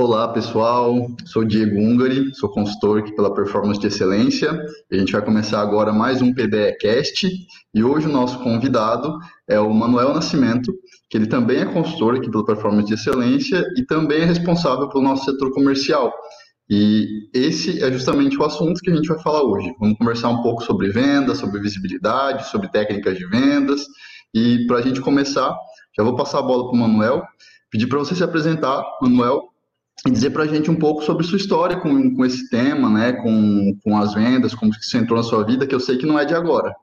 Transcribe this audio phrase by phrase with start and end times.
[0.00, 4.50] Olá pessoal, sou Diego Ungari, sou consultor aqui pela Performance de Excelência.
[4.90, 7.28] A gente vai começar agora mais um PBEcast
[7.74, 10.72] e hoje o nosso convidado é o Manuel Nascimento,
[11.10, 15.04] que ele também é consultor aqui pela Performance de Excelência e também é responsável pelo
[15.04, 16.10] nosso setor comercial.
[16.66, 19.70] E esse é justamente o assunto que a gente vai falar hoje.
[19.78, 23.84] Vamos conversar um pouco sobre vendas, sobre visibilidade, sobre técnicas de vendas.
[24.32, 25.54] E para a gente começar,
[25.94, 27.22] já vou passar a bola para o Manuel,
[27.70, 29.49] pedir para você se apresentar, Manuel,
[30.06, 33.12] e dizer para a gente um pouco sobre sua história com, com esse tema, né,
[33.12, 36.18] com, com as vendas, como isso entrou na sua vida, que eu sei que não
[36.18, 36.74] é de agora.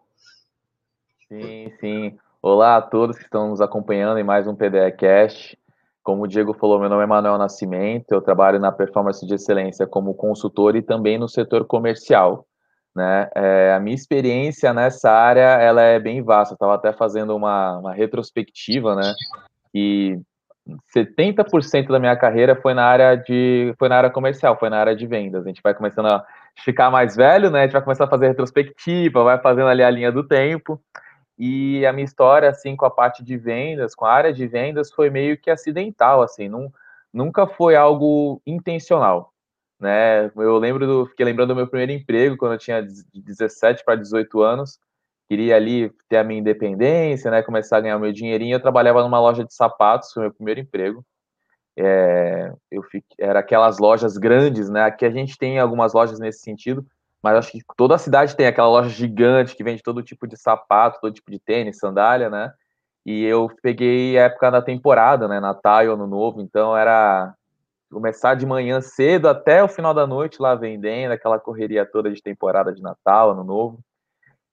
[1.28, 2.18] Sim, sim.
[2.42, 5.58] Olá a todos que estão nos acompanhando em mais um PDEcast.
[6.04, 9.86] Como o Diego falou, meu nome é Manuel Nascimento, eu trabalho na Performance de Excelência
[9.86, 12.46] como consultor e também no setor comercial.
[12.96, 13.30] Né?
[13.36, 16.54] É, a minha experiência nessa área ela é bem vasta.
[16.54, 19.14] Eu estava até fazendo uma, uma retrospectiva, né?
[19.74, 20.20] E
[20.96, 24.96] 70% da minha carreira foi na área de foi na área comercial, foi na área
[24.96, 25.46] de vendas.
[25.46, 26.26] A gente vai começando a
[26.64, 27.62] ficar mais velho, né?
[27.62, 30.82] A gente vai começar a fazer retrospectiva, vai fazendo ali a linha do tempo.
[31.38, 34.92] E a minha história assim com a parte de vendas, com a área de vendas
[34.92, 36.72] foi meio que acidental, assim, não,
[37.14, 39.32] nunca foi algo intencional,
[39.80, 40.32] né?
[40.36, 42.82] Eu lembro do, fiquei lembrando do meu primeiro emprego quando eu tinha
[43.14, 44.80] 17 para 18 anos
[45.28, 48.56] queria ali ter a minha independência, né, começar a ganhar meu dinheirinho.
[48.56, 51.06] Eu trabalhava numa loja de sapatos, foi meu primeiro emprego.
[51.78, 54.84] É, eu fiquei, era aquelas lojas grandes, né?
[54.84, 56.84] Aqui a gente tem algumas lojas nesse sentido,
[57.22, 60.36] mas acho que toda a cidade tem aquela loja gigante que vende todo tipo de
[60.38, 62.52] sapato, todo tipo de tênis, sandália, né?
[63.06, 65.40] E eu peguei a época da temporada, né?
[65.40, 67.34] Natal e Ano Novo, então era
[67.92, 72.22] começar de manhã cedo até o final da noite lá vendendo, aquela correria toda de
[72.22, 73.80] temporada de Natal, Ano Novo.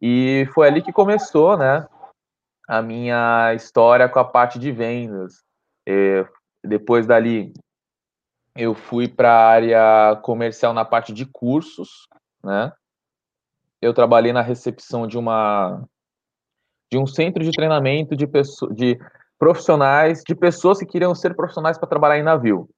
[0.07, 1.89] E foi ali que começou, né,
[2.69, 5.43] a minha história com a parte de vendas.
[5.89, 6.23] E
[6.63, 7.55] depois dali,
[8.55, 12.07] eu fui para a área comercial na parte de cursos,
[12.45, 12.71] né?
[13.81, 15.83] Eu trabalhei na recepção de uma
[16.93, 18.99] de um centro de treinamento de pessoas, de
[19.39, 22.69] profissionais, de pessoas que queriam ser profissionais para trabalhar em navio.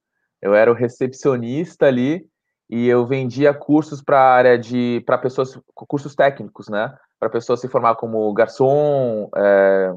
[0.41, 2.25] Eu era o recepcionista ali
[2.69, 6.97] e eu vendia cursos para área de para pessoas cursos técnicos, né?
[7.19, 9.93] Para a pessoa se formar como garçom, é,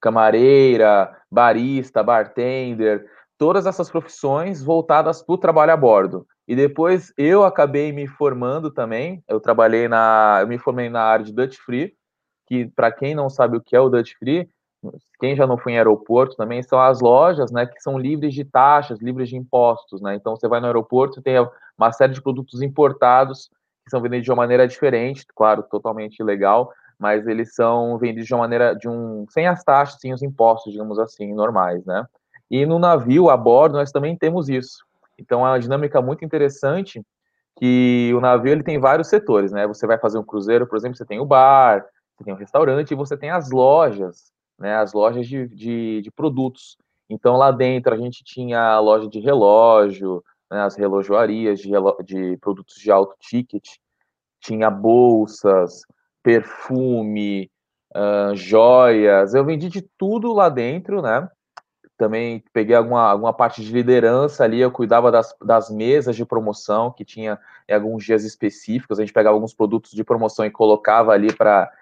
[0.00, 3.04] camareira, barista, bartender,
[3.38, 6.26] todas essas profissões voltadas para o trabalho a bordo.
[6.46, 9.22] E depois eu acabei me formando também.
[9.26, 11.92] Eu trabalhei na, eu me formei na área de Dutch Free,
[12.46, 14.48] que para quem não sabe o que é o Dutch Free,
[15.18, 18.44] quem já não foi em aeroporto também são as lojas, né, que são livres de
[18.44, 20.14] taxas, livres de impostos, né?
[20.14, 21.34] Então você vai no aeroporto, tem
[21.76, 23.50] uma série de produtos importados
[23.86, 28.34] que são vendidos de uma maneira diferente, claro, totalmente legal, mas eles são vendidos de
[28.34, 32.04] uma maneira de um sem as taxas, sem os impostos, digamos assim, normais, né?
[32.50, 34.84] E no navio a bordo nós também temos isso.
[35.16, 37.00] Então é uma dinâmica muito interessante
[37.58, 39.66] que o navio ele tem vários setores, né?
[39.68, 41.86] Você vai fazer um cruzeiro, por exemplo, você tem o bar,
[42.16, 44.76] você tem o restaurante e você tem as lojas, né?
[44.76, 46.76] As lojas de, de, de produtos.
[47.08, 51.70] Então lá dentro a gente tinha a loja de relógio, né, as relojoarias de,
[52.04, 53.64] de produtos de alto ticket,
[54.40, 55.82] tinha bolsas,
[56.22, 57.50] perfume,
[57.94, 61.28] uh, joias, eu vendi de tudo lá dentro, né?
[61.96, 66.92] Também peguei alguma, alguma parte de liderança ali, eu cuidava das, das mesas de promoção,
[66.92, 71.12] que tinha em alguns dias específicos, a gente pegava alguns produtos de promoção e colocava
[71.12, 71.72] ali para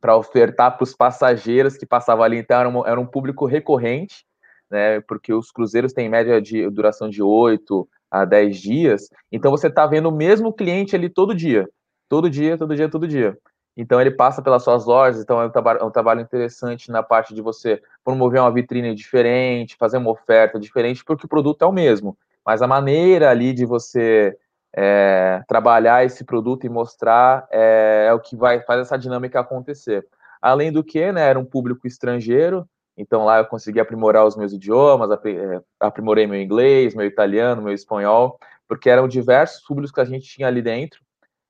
[0.00, 4.26] para ofertar para os passageiros que passavam ali, então era um, era um público recorrente,
[4.72, 9.66] né, porque os cruzeiros têm média de duração de 8 a 10 dias, então você
[9.66, 11.68] está vendo o mesmo cliente ali todo dia,
[12.08, 13.38] todo dia, todo dia, todo dia.
[13.76, 17.02] Então ele passa pelas suas lojas, então é um, trabalho, é um trabalho interessante na
[17.02, 21.66] parte de você promover uma vitrine diferente, fazer uma oferta diferente, porque o produto é
[21.66, 24.36] o mesmo, mas a maneira ali de você
[24.74, 30.06] é, trabalhar esse produto e mostrar é, é, o que vai fazer essa dinâmica acontecer.
[30.40, 32.66] Além do que, né, era um público estrangeiro,
[32.96, 37.72] então lá eu consegui aprimorar os meus idiomas, é, aprimorei meu inglês, meu italiano, meu
[37.72, 41.00] espanhol, porque eram diversos públicos que a gente tinha ali dentro.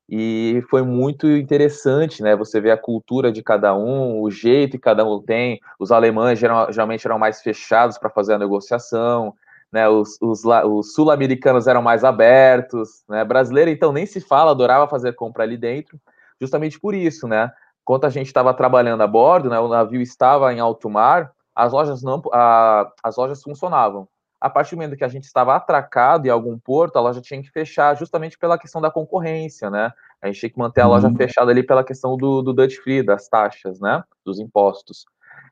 [0.08, 2.36] E foi muito interessante, né?
[2.36, 5.60] Você ver a cultura de cada um, o jeito que cada um tem.
[5.78, 9.34] Os alemães geral, geralmente eram mais fechados para fazer a negociação,
[9.72, 9.88] né?
[9.88, 13.24] Os, os, os sul-americanos eram mais abertos, né?
[13.24, 15.98] Brasileiro, então, nem se fala, adorava fazer compra ali dentro,
[16.38, 17.50] justamente por isso, né?
[17.82, 21.73] Enquanto a gente estava trabalhando a bordo, né, o navio estava em alto mar, as
[21.73, 24.08] lojas não, a, as lojas funcionavam.
[24.40, 27.40] A partir do momento que a gente estava atracado em algum porto, a loja tinha
[27.40, 29.93] que fechar justamente pela questão da concorrência, né?
[30.20, 31.17] A gente tinha que manter a loja uhum.
[31.17, 34.02] fechada ali pela questão do, do Dutch Free, das taxas, né?
[34.25, 35.05] Dos impostos.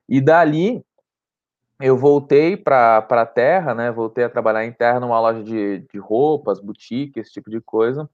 [0.09, 0.85] E dali,
[1.81, 3.93] eu voltei para a terra, né?
[3.93, 8.11] Voltei a trabalhar em terra numa loja de, de roupas, boutique, esse tipo de coisa.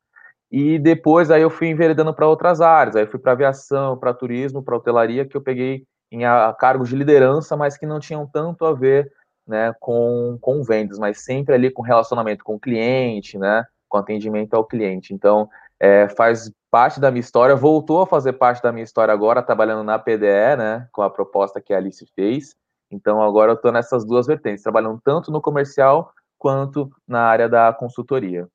[0.51, 2.97] E depois aí eu fui enveredando para outras áreas.
[2.97, 6.89] Aí eu fui para aviação, para turismo, para hotelaria, que eu peguei em a, cargos
[6.89, 9.13] de liderança, mas que não tinham tanto a ver
[9.47, 13.65] né, com, com vendas, mas sempre ali com relacionamento com o cliente, né?
[13.89, 15.15] Com atendimento ao cliente.
[15.15, 15.49] Então,
[15.79, 19.85] é, faz parte da minha história, voltou a fazer parte da minha história agora, trabalhando
[19.85, 20.89] na PDE, né?
[20.93, 22.57] Com a proposta que a Alice fez.
[22.91, 27.73] Então agora eu estou nessas duas vertentes, trabalhando tanto no comercial quanto na área da
[27.73, 28.49] consultoria.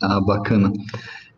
[0.00, 0.72] Ah, bacana.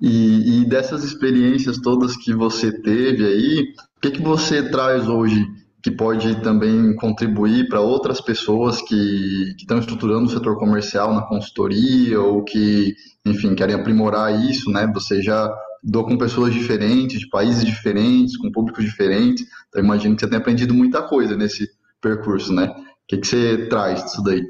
[0.01, 5.47] E, e dessas experiências todas que você teve aí, o que, que você traz hoje
[5.87, 12.21] que pode também contribuir para outras pessoas que, estão estruturando o setor comercial na consultoria
[12.21, 12.93] ou que,
[13.25, 14.91] enfim, querem aprimorar isso, né?
[14.93, 15.49] Você já
[15.85, 19.47] dou com pessoas diferentes, de países diferentes, com públicos diferentes.
[19.69, 21.69] Então, imagino que você tenha aprendido muita coisa nesse
[22.01, 22.67] percurso, né?
[22.67, 24.43] O que, que você traz disso daí?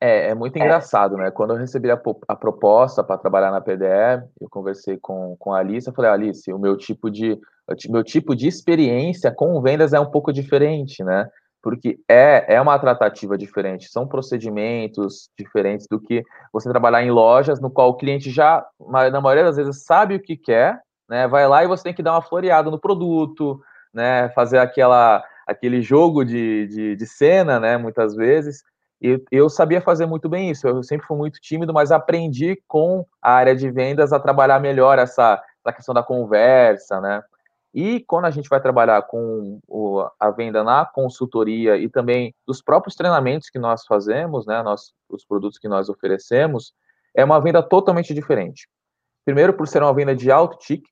[0.00, 1.30] É, é muito engraçado, né?
[1.30, 5.58] Quando eu recebi a, a proposta para trabalhar na PDE, eu conversei com, com a
[5.58, 7.38] Alice, eu falei, Alice, o meu tipo de
[7.88, 11.28] meu tipo de experiência com vendas é um pouco diferente, né?
[11.66, 16.22] porque é, é uma tratativa diferente, são procedimentos diferentes do que
[16.52, 18.64] você trabalhar em lojas no qual o cliente já,
[19.10, 21.26] na maioria das vezes, sabe o que quer, né?
[21.26, 23.60] Vai lá e você tem que dar uma floreada no produto,
[23.92, 24.28] né?
[24.28, 27.76] Fazer aquela, aquele jogo de, de, de cena, né?
[27.76, 28.62] Muitas vezes.
[29.30, 30.66] Eu sabia fazer muito bem isso.
[30.66, 34.98] Eu sempre fui muito tímido, mas aprendi com a área de vendas a trabalhar melhor
[34.98, 37.22] essa, essa questão da conversa, né?
[37.74, 42.62] E quando a gente vai trabalhar com o, a venda na consultoria e também dos
[42.62, 46.72] próprios treinamentos que nós fazemos, né, nós, os produtos que nós oferecemos,
[47.14, 48.66] é uma venda totalmente diferente.
[49.26, 50.88] Primeiro, por ser uma venda de alto ticket,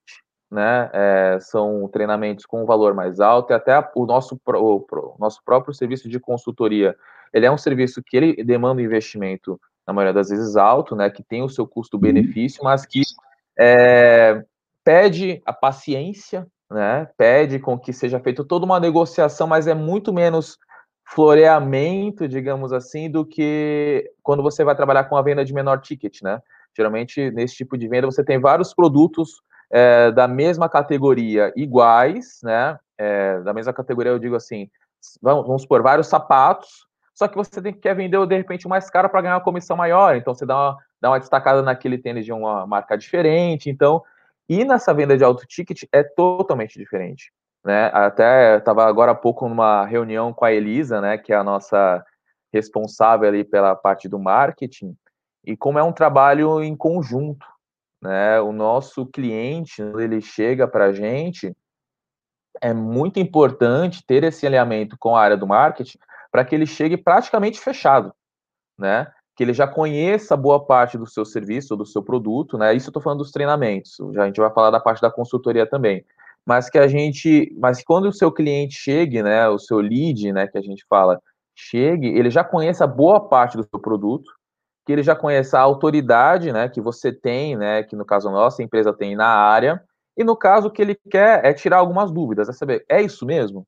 [0.54, 5.16] né, é, são treinamentos com um valor mais alto e até o nosso, o, o
[5.18, 6.96] nosso próprio serviço de consultoria,
[7.32, 11.22] ele é um serviço que ele demanda investimento, na maioria das vezes, alto, né, que
[11.22, 13.02] tem o seu custo-benefício, mas que
[13.58, 14.44] é,
[14.82, 20.12] pede a paciência né, pede com que seja feita toda uma negociação, mas é muito
[20.12, 20.58] menos
[21.04, 26.22] floreamento, digamos assim, do que quando você vai trabalhar com a venda de menor ticket,
[26.22, 26.40] né?
[26.76, 29.42] Geralmente, nesse tipo de venda, você tem vários produtos
[29.74, 32.78] é, da mesma categoria iguais, né?
[32.96, 34.70] É, da mesma categoria, eu digo assim,
[35.20, 39.08] vamos, vamos supor, vários sapatos, só que você tem, quer vender, de repente, mais caro
[39.08, 42.32] para ganhar uma comissão maior, então você dá uma, dá uma destacada naquele tênis de
[42.32, 44.00] uma marca diferente, então
[44.48, 47.32] e nessa venda de alto ticket é totalmente diferente.
[47.64, 47.90] Né?
[47.92, 52.04] Até estava agora há pouco numa reunião com a Elisa, né, que é a nossa
[52.52, 54.94] responsável ali pela parte do marketing,
[55.44, 57.44] e como é um trabalho em conjunto,
[58.04, 58.38] né?
[58.40, 61.56] O nosso cliente, ele chega para a gente,
[62.60, 65.98] é muito importante ter esse alinhamento com a área do marketing
[66.30, 68.12] para que ele chegue praticamente fechado,
[68.78, 69.10] né?
[69.36, 72.72] que ele já conheça boa parte do seu serviço, do seu produto, né?
[72.72, 75.66] Isso eu estou falando dos treinamentos, já a gente vai falar da parte da consultoria
[75.66, 76.04] também.
[76.46, 80.46] Mas que a gente, mas quando o seu cliente chegue, né, o seu lead, né,
[80.46, 81.20] que a gente fala,
[81.54, 84.30] chegue, ele já conheça boa parte do seu produto,
[84.84, 88.62] que ele já conheça a autoridade, né, que você tem, né, que no caso nossa
[88.62, 89.82] a empresa tem na área,
[90.16, 93.24] e no caso o que ele quer é tirar algumas dúvidas, é saber, é isso
[93.26, 93.66] mesmo?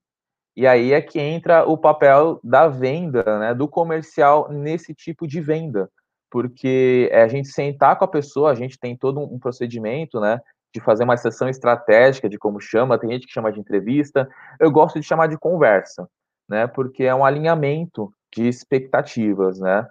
[0.57, 5.41] E aí é que entra o papel da venda, né, do comercial nesse tipo de
[5.41, 5.91] venda,
[6.31, 10.41] porque é a gente sentar com a pessoa, a gente tem todo um procedimento, né,
[10.75, 14.29] de fazer uma sessão estratégica, de como chama, tem gente que chama de entrevista,
[14.61, 16.09] eu gosto de chamar de conversa,
[16.49, 19.87] né, porque é um alinhamento de expectativas, né,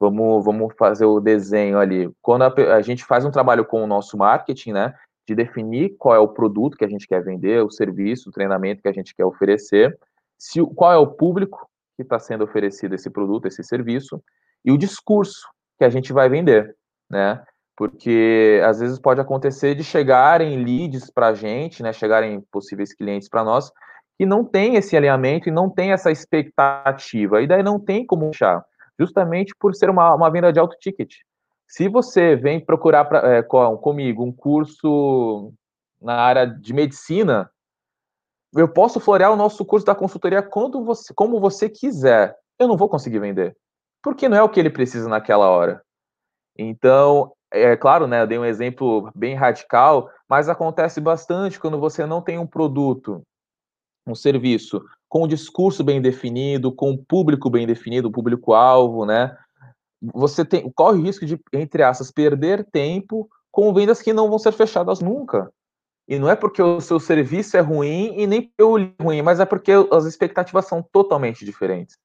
[0.00, 3.86] vamos, vamos fazer o desenho ali, quando a, a gente faz um trabalho com o
[3.86, 4.94] nosso marketing, né,
[5.26, 8.82] de definir qual é o produto que a gente quer vender, o serviço, o treinamento
[8.82, 9.98] que a gente quer oferecer,
[10.38, 14.22] se, qual é o público que está sendo oferecido esse produto, esse serviço,
[14.64, 16.74] e o discurso que a gente vai vender,
[17.10, 17.42] né?
[17.76, 21.92] Porque às vezes pode acontecer de chegarem leads para a gente, né?
[21.92, 23.70] Chegarem possíveis clientes para nós
[24.16, 28.28] que não tem esse alinhamento e não tem essa expectativa, e daí não tem como
[28.30, 28.64] achar,
[28.98, 31.14] justamente por ser uma, uma venda de alto ticket.
[31.66, 35.52] Se você vem procurar pra, é, comigo um curso
[36.00, 37.50] na área de medicina,
[38.54, 42.36] eu posso florear o nosso curso da consultoria quando você, como você quiser.
[42.58, 43.56] Eu não vou conseguir vender.
[44.02, 45.82] Porque não é o que ele precisa naquela hora.
[46.56, 52.06] Então, é claro, né, eu dei um exemplo bem radical, mas acontece bastante quando você
[52.06, 53.22] não tem um produto,
[54.12, 59.36] um serviço com um discurso bem definido, com um público bem definido, público-alvo, né?
[60.14, 64.38] Você tem, corre o risco de, entre aspas, perder tempo com vendas que não vão
[64.38, 65.50] ser fechadas nunca
[66.06, 69.40] E não é porque o seu serviço é ruim e nem o é ruim, mas
[69.40, 71.96] é porque as expectativas são totalmente diferentes.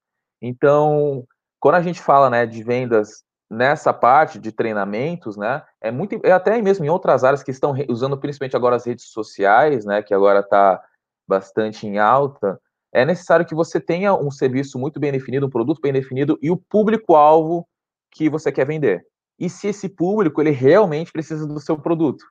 [0.42, 1.26] Então,
[1.60, 6.32] quando a gente fala né, de vendas nessa parte de treinamentos, né, é muito, é
[6.32, 10.14] até mesmo em outras áreas que estão usando principalmente agora as redes sociais, né, que
[10.14, 10.82] agora está
[11.28, 12.60] bastante em alta,
[12.94, 16.52] é necessário que você tenha um serviço muito bem definido, um produto bem definido e
[16.52, 17.68] o público-alvo
[18.12, 19.06] que você quer vender.
[19.40, 22.24] E se esse público ele realmente precisa do seu produto,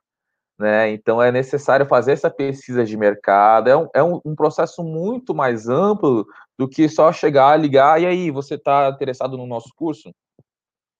[0.57, 0.89] né?
[0.91, 3.69] Então é necessário fazer essa pesquisa de mercado.
[3.69, 6.25] É um, é um, um processo muito mais amplo
[6.57, 10.13] do que só chegar, ligar e aí você está interessado no nosso curso?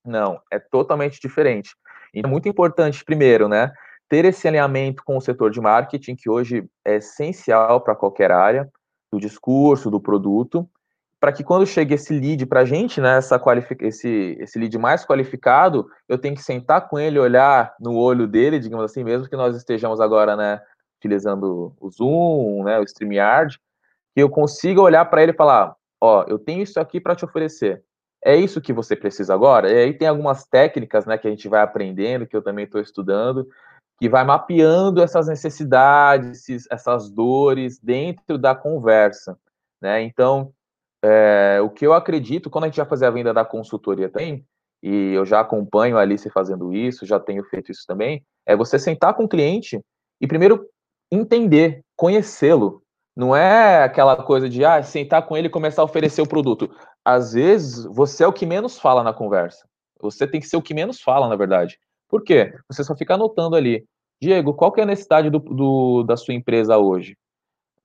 [0.06, 1.72] Não, é totalmente diferente.
[2.14, 3.72] Então, é muito importante, primeiro, né,
[4.10, 8.70] ter esse alinhamento com o setor de marketing, que hoje é essencial para qualquer área,
[9.12, 10.68] do discurso, do produto,
[11.20, 13.42] para que quando chegue esse lead para a gente, né, essa
[13.80, 18.60] esse, esse lead mais qualificado, eu tenho que sentar com ele, olhar no olho dele,
[18.60, 20.60] digamos assim, mesmo que nós estejamos agora, né,
[20.98, 23.58] utilizando o Zoom, né, o StreamYard,
[24.14, 27.24] que eu consiga olhar para ele e falar, ó, eu tenho isso aqui para te
[27.24, 27.82] oferecer.
[28.22, 29.72] É isso que você precisa agora?
[29.72, 32.82] E aí tem algumas técnicas, né, que a gente vai aprendendo, que eu também estou
[32.82, 33.48] estudando,
[34.00, 39.38] que vai mapeando essas necessidades, essas dores dentro da conversa,
[39.82, 40.02] né?
[40.02, 40.52] Então,
[41.04, 44.46] é, o que eu acredito, quando a gente vai fazer a venda da consultoria também,
[44.82, 48.78] e eu já acompanho a Alice fazendo isso, já tenho feito isso também, é você
[48.78, 49.80] sentar com o cliente
[50.20, 50.68] e primeiro
[51.12, 52.82] entender, conhecê-lo.
[53.16, 56.70] Não é aquela coisa de ah, sentar com ele e começar a oferecer o produto.
[57.06, 59.68] Às vezes, você é o que menos fala na conversa.
[60.02, 61.80] Você tem que ser o que menos fala, na verdade.
[62.14, 62.54] Por quê?
[62.70, 63.88] Você só fica anotando ali.
[64.22, 67.18] Diego, qual que é a necessidade do, do, da sua empresa hoje?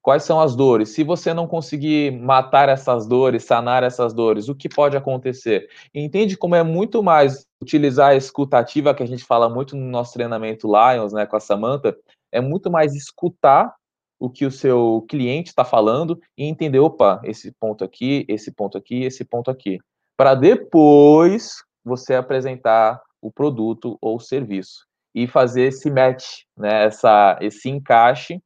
[0.02, 0.90] Quais são as dores?
[0.90, 5.70] Se você não conseguir matar essas dores, sanar essas dores, o que pode acontecer?
[5.94, 10.12] entende como é muito mais utilizar a escutativa, que a gente fala muito no nosso
[10.12, 11.96] treinamento Lions, né, com a Samantha,
[12.30, 13.74] é muito mais escutar
[14.20, 18.76] o que o seu cliente está falando e entender, opa, esse ponto aqui, esse ponto
[18.76, 19.78] aqui, esse ponto aqui,
[20.18, 27.68] para depois você apresentar o produto ou serviço e fazer esse match, né, essa, esse
[27.68, 28.40] encaixe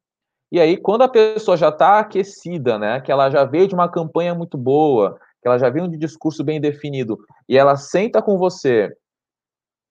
[0.53, 3.91] e aí, quando a pessoa já está aquecida, né, que ela já veio de uma
[3.91, 8.37] campanha muito boa, que ela já veio de discurso bem definido, e ela senta com
[8.37, 8.95] você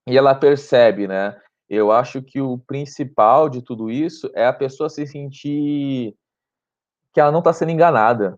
[0.08, 1.36] e ela percebe, né?
[1.68, 6.16] Eu acho que o principal de tudo isso é a pessoa se sentir
[7.12, 8.38] que ela não está sendo enganada,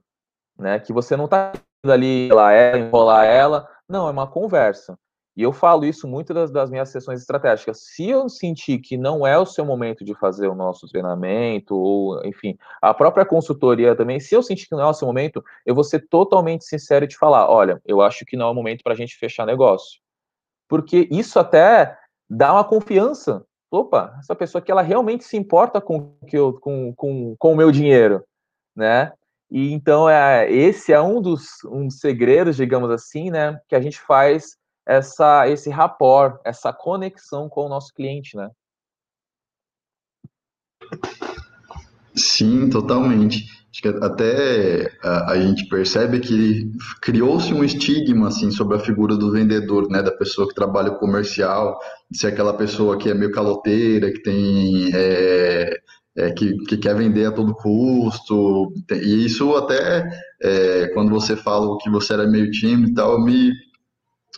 [0.57, 0.79] né?
[0.79, 1.51] Que você não está
[1.85, 4.97] ali ela, enrolar ela, não, é uma conversa.
[5.35, 7.81] E eu falo isso muito das, das, minhas sessões estratégicas.
[7.81, 12.23] Se eu sentir que não é o seu momento de fazer o nosso treinamento, ou,
[12.23, 15.73] enfim, a própria consultoria também, se eu sentir que não é o seu momento, eu
[15.73, 18.83] vou ser totalmente sincero e te falar: olha, eu acho que não é o momento
[18.83, 19.99] para a gente fechar negócio.
[20.67, 21.97] Porque isso até
[22.29, 23.43] dá uma confiança.
[23.71, 27.55] Opa, essa pessoa aqui, ela realmente se importa com, que eu, com, com, com o
[27.55, 28.23] meu dinheiro,
[28.75, 29.11] né?
[29.49, 33.79] E então, é, esse é um dos, um dos segredos, digamos assim, né, que a
[33.79, 38.49] gente faz essa, esse rapport, essa conexão com o nosso cliente, né?
[42.15, 43.45] Sim, totalmente.
[43.71, 46.71] Acho que até a, a gente percebe que
[47.01, 51.79] criou-se um estigma assim sobre a figura do vendedor, né, da pessoa que trabalha comercial,
[52.09, 55.79] de ser aquela pessoa que é meio caloteira, que tem é,
[56.15, 58.71] é, que, que, quer vender a todo custo.
[58.91, 60.07] E isso até
[60.39, 63.51] é, quando você fala que você era meio tímido e tal, me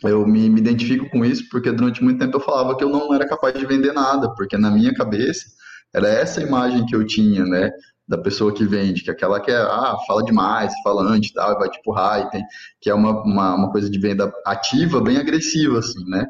[0.07, 3.13] eu me, me, identifico com isso porque durante muito tempo eu falava que eu não
[3.13, 5.45] era capaz de vender nada, porque na minha cabeça
[5.93, 7.71] era essa imagem que eu tinha, né,
[8.07, 11.57] da pessoa que vende, que é aquela que é, ah, fala demais, falante e tal,
[11.57, 12.43] vai te empurrar, tem,
[12.79, 16.25] que é uma, uma, uma coisa de venda ativa, bem agressiva, assim, né,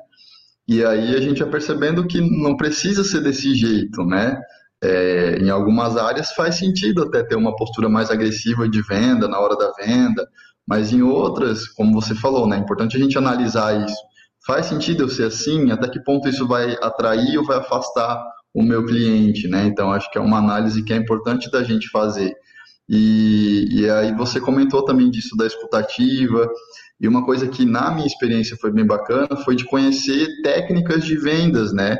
[0.67, 4.39] e aí a gente vai percebendo que não precisa ser desse jeito, né,
[4.83, 9.39] é, em algumas áreas faz sentido até ter uma postura mais agressiva de venda na
[9.39, 10.27] hora da venda,
[10.67, 13.97] mas em outras, como você falou, né, é importante a gente analisar isso.
[14.45, 15.71] Faz sentido eu ser assim?
[15.71, 19.65] Até que ponto isso vai atrair ou vai afastar o meu cliente, né?
[19.65, 22.33] Então, acho que é uma análise que é importante da gente fazer.
[22.87, 26.47] E, e aí você comentou também disso da escutativa,
[26.99, 31.17] e uma coisa que na minha experiência foi bem bacana foi de conhecer técnicas de
[31.17, 31.97] vendas, né?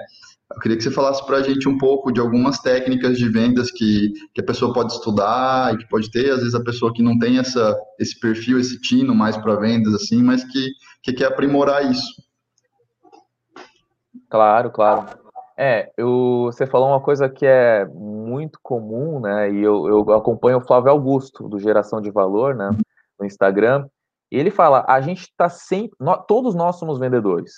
[0.53, 3.71] Eu queria que você falasse para a gente um pouco de algumas técnicas de vendas
[3.71, 7.01] que, que a pessoa pode estudar e que pode ter, às vezes a pessoa que
[7.01, 10.69] não tem essa, esse perfil, esse tino mais para vendas, assim, mas que,
[11.01, 12.23] que quer aprimorar isso.
[14.29, 15.25] Claro, claro.
[15.57, 19.51] É, eu, você falou uma coisa que é muito comum, né?
[19.51, 22.69] E eu, eu acompanho o Flávio Augusto, do Geração de Valor, né?
[23.19, 23.87] No Instagram.
[24.31, 25.95] E ele fala: a gente está sempre.
[25.99, 27.53] Nós, todos nós somos vendedores.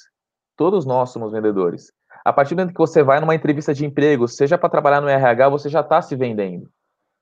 [0.56, 1.92] Todos nós somos vendedores.
[2.28, 5.08] A partir do momento que você vai numa entrevista de emprego, seja para trabalhar no
[5.08, 6.70] RH, você já está se vendendo,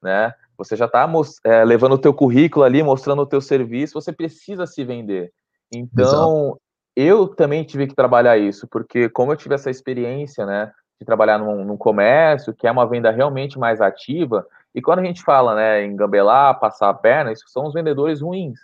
[0.01, 0.33] né?
[0.57, 1.07] Você já está
[1.43, 5.31] é, levando o teu currículo ali, mostrando o teu serviço, você precisa se vender.
[5.71, 6.61] Então, Exato.
[6.95, 11.37] eu também tive que trabalhar isso, porque como eu tive essa experiência, né, de trabalhar
[11.37, 15.53] num, num comércio, que é uma venda realmente mais ativa, e quando a gente fala,
[15.53, 18.59] né, em gambelar, passar a perna, isso são os vendedores ruins,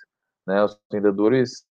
[0.47, 1.65] né, os vendedores,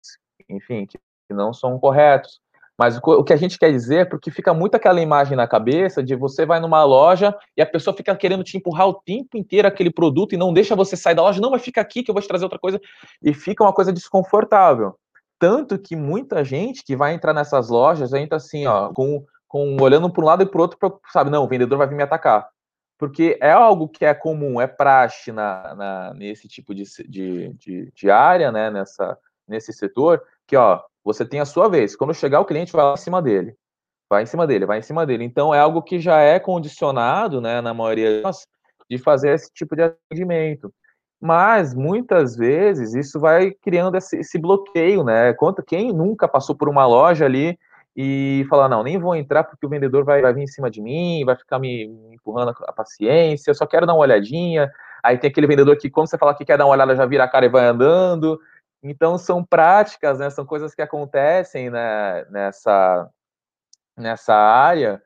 [0.47, 0.99] enfim, que
[1.31, 2.39] não são corretos.
[2.79, 6.01] Mas o que a gente quer dizer é porque fica muito aquela imagem na cabeça
[6.01, 9.67] de você vai numa loja e a pessoa fica querendo te empurrar o tempo inteiro
[9.67, 12.13] aquele produto e não deixa você sair da loja, não, mas fica aqui que eu
[12.13, 12.79] vou te trazer outra coisa.
[13.21, 14.95] E fica uma coisa desconfortável.
[15.37, 20.09] Tanto que muita gente que vai entrar nessas lojas entra assim, ó, com, com olhando
[20.09, 22.03] para um lado e para o outro, pra, sabe, não, o vendedor vai vir me
[22.03, 22.47] atacar.
[22.97, 27.91] Porque é algo que é comum, é praxe na, na nesse tipo de, de, de,
[27.93, 30.81] de área, né, nessa, nesse setor, que ó,
[31.13, 31.95] você tem a sua vez.
[31.95, 33.55] Quando chegar o cliente, vai lá em cima dele.
[34.09, 35.23] Vai em cima dele, vai em cima dele.
[35.23, 38.45] Então é algo que já é condicionado, né, na maioria de nós,
[38.89, 40.73] de fazer esse tipo de atendimento.
[41.21, 45.33] Mas muitas vezes isso vai criando esse, esse bloqueio, né?
[45.33, 47.57] Quanto quem nunca passou por uma loja ali
[47.95, 50.81] e falar, não, nem vou entrar porque o vendedor vai, vai vir em cima de
[50.81, 54.71] mim, vai ficar me, me empurrando a paciência, eu só quero dar uma olhadinha.
[55.03, 57.25] Aí tem aquele vendedor que, quando você fala que quer dar uma olhada, já vira
[57.25, 58.39] a cara e vai andando.
[58.81, 63.09] Então são práticas, né, são coisas que acontecem né, nessa,
[63.97, 65.01] nessa área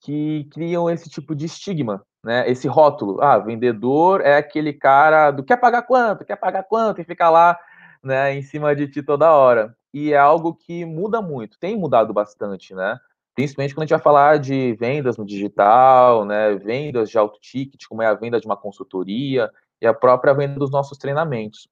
[0.00, 2.48] que criam esse tipo de estigma, né?
[2.50, 7.04] Esse rótulo, ah, vendedor é aquele cara do quer pagar quanto, quer pagar quanto e
[7.04, 7.58] fica lá,
[8.02, 9.74] né, em cima de ti toda hora.
[9.94, 12.98] E é algo que muda muito, tem mudado bastante, né?
[13.34, 17.86] Principalmente quando a gente vai falar de vendas no digital, né, vendas de alto ticket,
[17.88, 21.68] como é a venda de uma consultoria e a própria venda dos nossos treinamentos.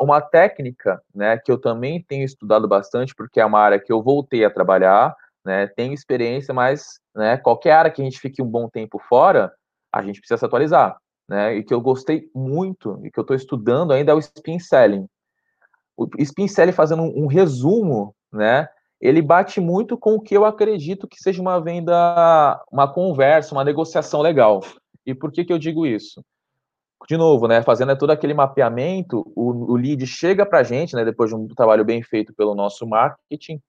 [0.00, 4.02] Uma técnica, né, que eu também tenho estudado bastante, porque é uma área que eu
[4.02, 8.48] voltei a trabalhar, né, tenho experiência, mas, né, qualquer área que a gente fique um
[8.48, 9.52] bom tempo fora,
[9.92, 10.96] a gente precisa se atualizar,
[11.28, 14.58] né, e que eu gostei muito, e que eu estou estudando ainda é o spin
[14.58, 15.06] selling.
[15.96, 18.68] O spin selling fazendo um, um resumo, né,
[19.00, 23.64] ele bate muito com o que eu acredito que seja uma venda, uma conversa, uma
[23.64, 24.60] negociação legal.
[25.06, 26.22] E por que que eu digo isso?
[27.10, 31.04] De novo, né, fazendo todo aquele mapeamento, o, o lead chega para a gente, né,
[31.04, 33.60] depois de um trabalho bem feito pelo nosso marketing,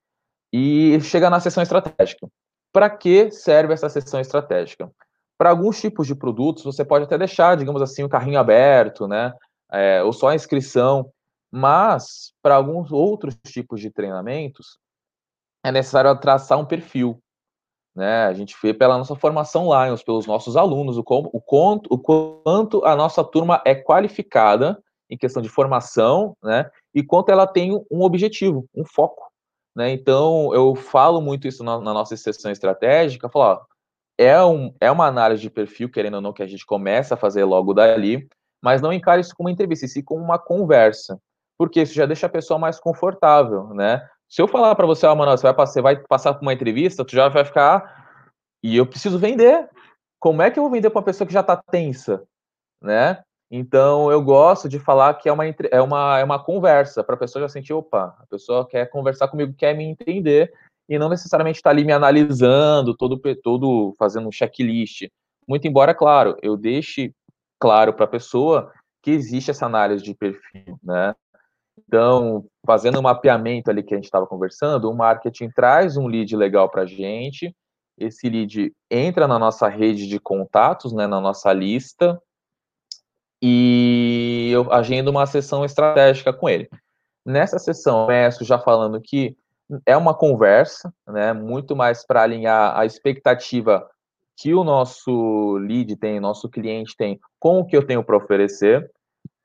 [0.54, 2.28] e chega na sessão estratégica.
[2.72, 4.92] Para que serve essa sessão estratégica?
[5.40, 9.34] Para alguns tipos de produtos, você pode até deixar, digamos assim, o carrinho aberto, né,
[9.72, 11.12] é, ou só a inscrição,
[11.50, 14.78] mas para alguns outros tipos de treinamentos,
[15.66, 17.20] é necessário traçar um perfil,
[17.96, 18.26] né?
[18.26, 22.86] A gente vê pela nossa formação Lions, pelos nossos alunos, o, o, quanto, o quanto
[22.86, 26.70] a nossa turma é qualificada em questão de formação, né?
[26.96, 29.30] E quanto ela tem um objetivo, um foco,
[29.76, 29.92] né?
[29.92, 33.62] Então, eu falo muito isso na, na nossa sessão estratégica, falar, ó,
[34.18, 37.18] é, um, é uma análise de perfil, querendo ou não, que a gente começa a
[37.18, 38.28] fazer logo dali,
[38.64, 41.20] mas não encare isso como uma entrevista, e sim como uma conversa,
[41.58, 44.08] porque isso já deixa a pessoa mais confortável, né?
[44.32, 47.04] Se eu falar para você, oh, mano, você vai, você vai passar por uma entrevista,
[47.04, 48.24] tu já vai ficar.
[48.64, 49.70] E eu preciso vender.
[50.22, 52.24] Como é que eu vou vender para uma pessoa que já está tensa,
[52.82, 53.22] né?
[53.52, 57.18] Então eu gosto de falar que é uma, é uma, é uma conversa para a
[57.18, 60.54] pessoa já sentir, opa, a pessoa quer conversar comigo, quer me entender
[60.88, 65.10] e não necessariamente tá ali me analisando, todo, todo fazendo um checklist.
[65.46, 67.14] Muito embora, claro, eu deixe
[67.60, 71.14] claro para a pessoa que existe essa análise de perfil, né?
[71.92, 76.34] Então, fazendo um mapeamento ali que a gente estava conversando, o marketing traz um lead
[76.38, 77.54] legal para a gente,
[77.98, 82.18] esse lead entra na nossa rede de contatos, né, na nossa lista,
[83.44, 86.70] e eu agendo uma sessão estratégica com ele.
[87.26, 89.36] Nessa sessão, começo já falando que
[89.86, 93.86] é uma conversa, né, muito mais para alinhar a expectativa
[94.38, 98.90] que o nosso lead tem, nosso cliente tem, com o que eu tenho para oferecer.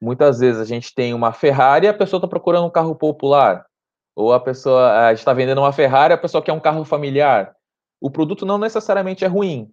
[0.01, 3.67] Muitas vezes a gente tem uma Ferrari e a pessoa está procurando um carro popular.
[4.15, 7.55] Ou a pessoa está vendendo uma Ferrari a pessoa quer um carro familiar.
[8.01, 9.71] O produto não necessariamente é ruim,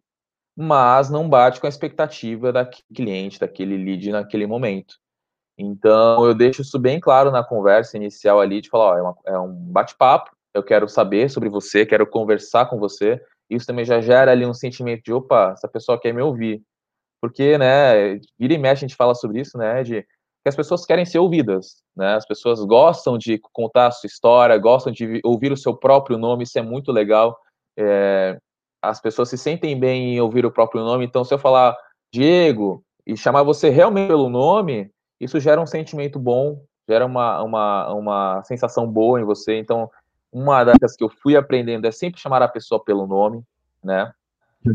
[0.55, 4.95] mas não bate com a expectativa daquele cliente, daquele lead naquele momento.
[5.57, 9.15] Então, eu deixo isso bem claro na conversa inicial ali, de falar, ó, é, uma,
[9.27, 13.21] é um bate-papo, eu quero saber sobre você, quero conversar com você.
[13.49, 16.63] Isso também já gera ali um sentimento de, opa, essa pessoa quer me ouvir
[17.23, 20.85] porque, né, vira e mexe a gente fala sobre isso, né, de que as pessoas
[20.85, 25.49] querem ser ouvidas, né, as pessoas gostam de contar a sua história, gostam de ouvir
[25.49, 27.37] o seu próprio nome, isso é muito legal,
[27.79, 28.37] é,
[28.81, 31.73] as pessoas se sentem bem em ouvir o próprio nome, então se eu falar
[32.13, 37.93] Diego e chamar você realmente pelo nome, isso gera um sentimento bom, gera uma, uma,
[37.93, 39.89] uma sensação boa em você, então
[40.29, 43.41] uma das que eu fui aprendendo é sempre chamar a pessoa pelo nome,
[43.81, 44.11] né?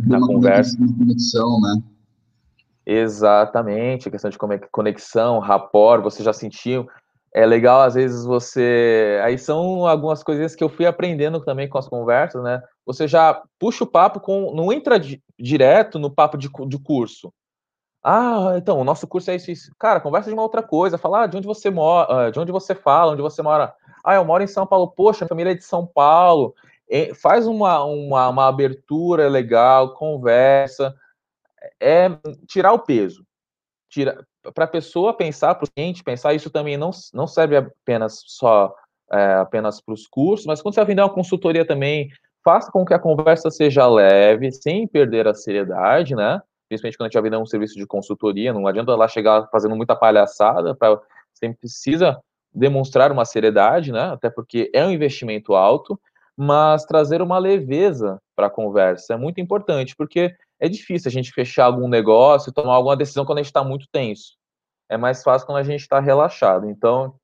[0.07, 0.79] Na conversa.
[0.79, 1.83] Conexão, né?
[2.91, 4.39] Exatamente, a questão de
[4.73, 6.89] conexão, rapport, você já sentiu.
[7.35, 9.21] É legal, às vezes, você.
[9.23, 12.63] Aí são algumas coisinhas que eu fui aprendendo também com as conversas, né?
[12.87, 14.55] Você já puxa o papo com.
[14.55, 15.23] Não entra di...
[15.39, 17.31] direto no papo de, de curso.
[18.03, 19.71] Ah, então, o nosso curso é isso, isso.
[19.79, 20.97] Cara, conversa de uma outra coisa.
[20.97, 23.75] Fala ah, de onde você mora, ah, de onde você fala, onde você mora.
[24.03, 24.89] Ah, eu moro em São Paulo.
[24.97, 26.55] Poxa, minha família é de São Paulo.
[26.89, 30.95] E faz uma, uma, uma abertura legal, conversa
[31.81, 32.09] é
[32.47, 33.25] tirar o peso.
[33.91, 38.23] Tira, para a pessoa pensar, para o cliente pensar, isso também não, não serve apenas
[38.27, 38.75] só
[39.11, 42.11] é, apenas para os cursos, mas quando você vender uma consultoria também,
[42.45, 46.41] faça com que a conversa seja leve, sem perder a seriedade, né?
[46.69, 49.75] Principalmente quando a gente vai vender um serviço de consultoria, não adianta lá chegar fazendo
[49.75, 51.01] muita palhaçada, pra,
[51.33, 52.21] você precisa
[52.53, 54.13] demonstrar uma seriedade, né?
[54.13, 55.99] Até porque é um investimento alto,
[56.37, 61.33] mas trazer uma leveza para a conversa é muito importante, porque é difícil a gente
[61.33, 64.37] fechar algum negócio, tomar alguma decisão quando a gente está muito tenso.
[64.89, 66.69] É mais fácil quando a gente está relaxado.
[66.69, 67.15] Então,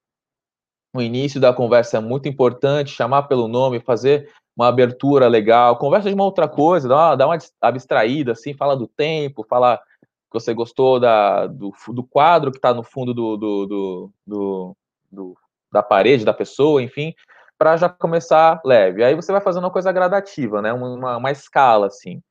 [0.95, 6.09] o início da conversa é muito importante, chamar pelo nome, fazer uma abertura legal, conversa
[6.09, 10.41] de uma outra coisa, dá uma, dá uma abstraída, assim, fala do tempo, fala que
[10.41, 14.77] você gostou da, do, do quadro que está no fundo do, do, do,
[15.11, 15.37] do,
[15.73, 17.13] da parede da pessoa, enfim,
[17.59, 19.03] para já começar leve.
[19.03, 20.73] Aí você vai fazendo uma coisa gradativa, né?
[20.73, 22.23] Uma, uma escala, assim.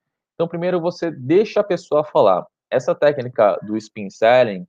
[0.43, 2.45] Então, primeiro você deixa a pessoa falar.
[2.69, 4.67] Essa técnica do spin selling,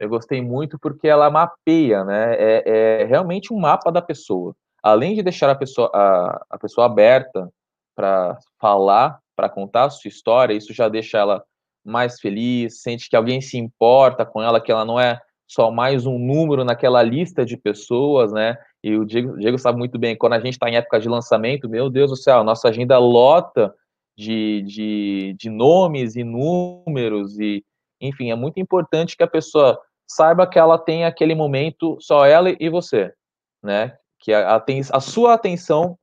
[0.00, 2.36] eu gostei muito porque ela mapeia, né?
[2.38, 4.56] É, é realmente um mapa da pessoa.
[4.82, 7.50] Além de deixar a pessoa, a, a pessoa aberta
[7.94, 11.44] para falar, para contar a sua história, isso já deixa ela
[11.84, 16.06] mais feliz, sente que alguém se importa com ela, que ela não é só mais
[16.06, 18.56] um número naquela lista de pessoas, né?
[18.82, 21.68] E o Diego, Diego sabe muito bem, quando a gente está em época de lançamento,
[21.68, 23.74] meu Deus do céu, nossa agenda lota
[24.20, 27.64] de, de, de nomes e números, e
[27.98, 32.54] enfim, é muito importante que a pessoa saiba que ela tem aquele momento, só ela
[32.60, 33.14] e você,
[33.62, 33.96] né?
[34.18, 35.98] Que a, a, a sua atenção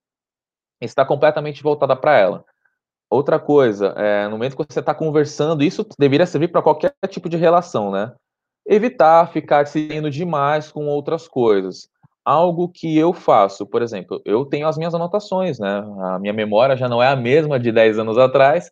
[0.81, 2.45] está completamente voltada para ela.
[3.07, 7.29] Outra coisa, é, no momento que você está conversando, isso deveria servir para qualquer tipo
[7.29, 8.15] de relação, né?
[8.65, 11.87] Evitar ficar se indo demais com outras coisas
[12.27, 15.81] algo que eu faço, por exemplo, eu tenho as minhas anotações, né?
[16.01, 18.69] A minha memória já não é a mesma de 10 anos atrás.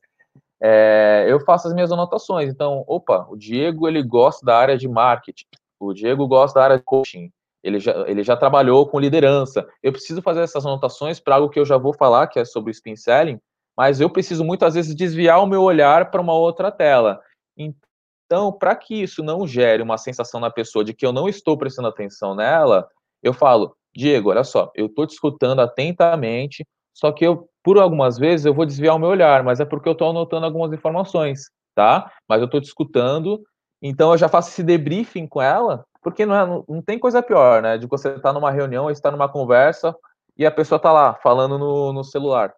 [0.62, 2.50] É, eu faço as minhas anotações.
[2.50, 5.46] Então, opa, o Diego ele gosta da área de marketing,
[5.80, 7.32] o Diego gosta da área de coaching,
[7.64, 9.66] ele já, ele já trabalhou com liderança.
[9.82, 12.72] Eu preciso fazer essas anotações para algo que eu já vou falar, que é sobre
[12.72, 13.40] o spin selling,
[13.78, 17.22] mas eu preciso muitas vezes desviar o meu olhar para uma outra tela.
[17.58, 21.58] Então, para que isso não gere uma sensação na pessoa de que eu não estou
[21.58, 22.90] prestando atenção nela,
[23.28, 28.18] eu falo, Diego, olha só, eu estou te escutando atentamente, só que eu, por algumas
[28.18, 31.50] vezes, eu vou desviar o meu olhar, mas é porque eu estou anotando algumas informações,
[31.74, 32.12] tá?
[32.28, 33.42] Mas eu estou te escutando,
[33.82, 37.24] então eu já faço esse debriefing com ela, porque não, é, não, não tem coisa
[37.24, 37.78] pior, né?
[37.78, 39.96] De você estar tá numa reunião, estar numa conversa
[40.38, 42.54] e a pessoa está lá falando no, no celular.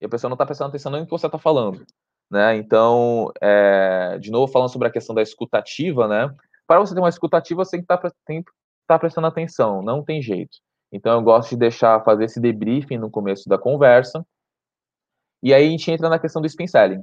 [0.00, 1.84] E a pessoa não está prestando atenção nem no que você está falando.
[2.30, 2.56] Né?
[2.56, 6.34] Então, é, de novo, falando sobre a questão da escutativa, né?
[6.66, 8.44] Para você ter uma escutativa, você tem que, tá, tem,
[8.84, 10.58] está prestando atenção, não tem jeito.
[10.92, 14.24] Então eu gosto de deixar fazer esse debriefing no começo da conversa.
[15.42, 17.02] E aí a gente entra na questão do spin selling.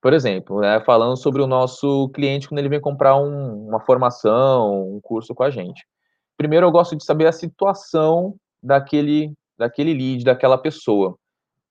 [0.00, 4.94] Por exemplo, né, falando sobre o nosso cliente quando ele vem comprar um, uma formação,
[4.94, 5.84] um curso com a gente.
[6.36, 11.18] Primeiro eu gosto de saber a situação daquele, daquele lead, daquela pessoa.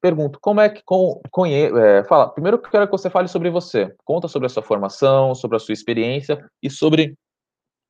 [0.01, 3.95] Pergunto, como é que com, é, fala, primeiro eu quero que você fale sobre você.
[4.03, 7.15] Conta sobre a sua formação, sobre a sua experiência e sobre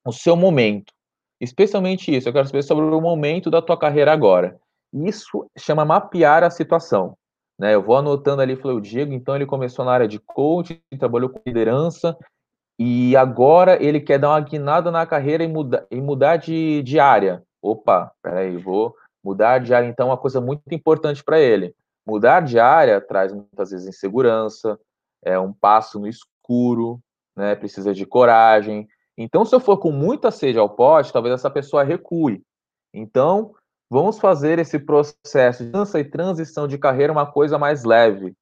[0.05, 0.93] o seu momento.
[1.39, 4.57] Especialmente isso, eu quero saber sobre o momento da tua carreira agora.
[4.93, 7.17] Isso chama mapear a situação.
[7.59, 7.75] Né?
[7.75, 11.29] Eu vou anotando ali, falei, o Diego, então ele começou na área de coaching, trabalhou
[11.29, 12.17] com liderança,
[12.77, 16.99] e agora ele quer dar uma guinada na carreira e, muda, e mudar de, de
[16.99, 17.43] área.
[17.61, 21.73] Opa, peraí, vou mudar de área, então, é uma coisa muito importante para ele.
[22.05, 24.79] Mudar de área traz muitas vezes insegurança,
[25.23, 26.99] é um passo no escuro,
[27.35, 27.55] né?
[27.55, 31.83] precisa de coragem, então, se eu for com muita sede ao pote, talvez essa pessoa
[31.83, 32.43] recue.
[32.93, 33.53] Então,
[33.89, 38.33] vamos fazer esse processo de dança e transição de carreira uma coisa mais leve,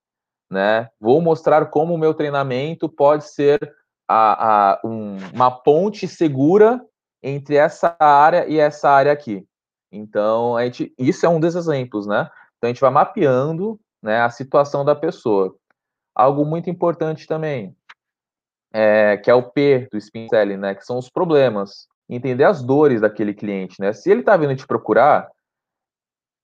[0.51, 0.89] né?
[0.99, 3.59] Vou mostrar como o meu treinamento pode ser
[4.07, 6.83] a, a, um, uma ponte segura
[7.21, 9.45] entre essa área e essa área aqui.
[9.91, 12.29] Então, a gente, isso é um dos exemplos, né?
[12.57, 15.55] Então, a gente vai mapeando né, a situação da pessoa.
[16.15, 17.75] Algo muito importante também,
[18.73, 20.73] é, que é o P do spin selling, né?
[20.73, 21.87] Que são os problemas.
[22.09, 23.93] Entender as dores daquele cliente, né?
[23.93, 25.29] Se ele está vindo te procurar,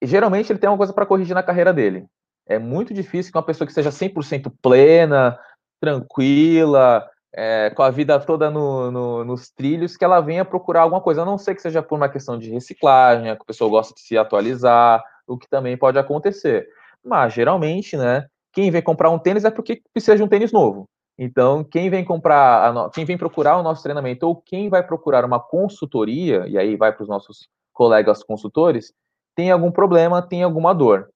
[0.02, 2.06] geralmente ele tem uma coisa para corrigir na carreira dele.
[2.48, 5.38] É muito difícil que uma pessoa que seja 100% plena,
[5.82, 11.02] tranquila, é, com a vida toda no, no, nos trilhos, que ela venha procurar alguma
[11.02, 11.22] coisa.
[11.22, 14.02] A não ser que seja por uma questão de reciclagem, que a pessoa gosta de
[14.02, 16.68] se atualizar, o que também pode acontecer.
[17.04, 20.90] Mas, geralmente, né, quem vem comprar um tênis é porque precisa de um tênis novo.
[21.22, 22.90] Então, quem vem comprar, no...
[22.90, 26.94] quem vem procurar o nosso treinamento ou quem vai procurar uma consultoria, e aí vai
[26.94, 28.94] para os nossos colegas consultores,
[29.36, 31.10] tem algum problema, tem alguma dor.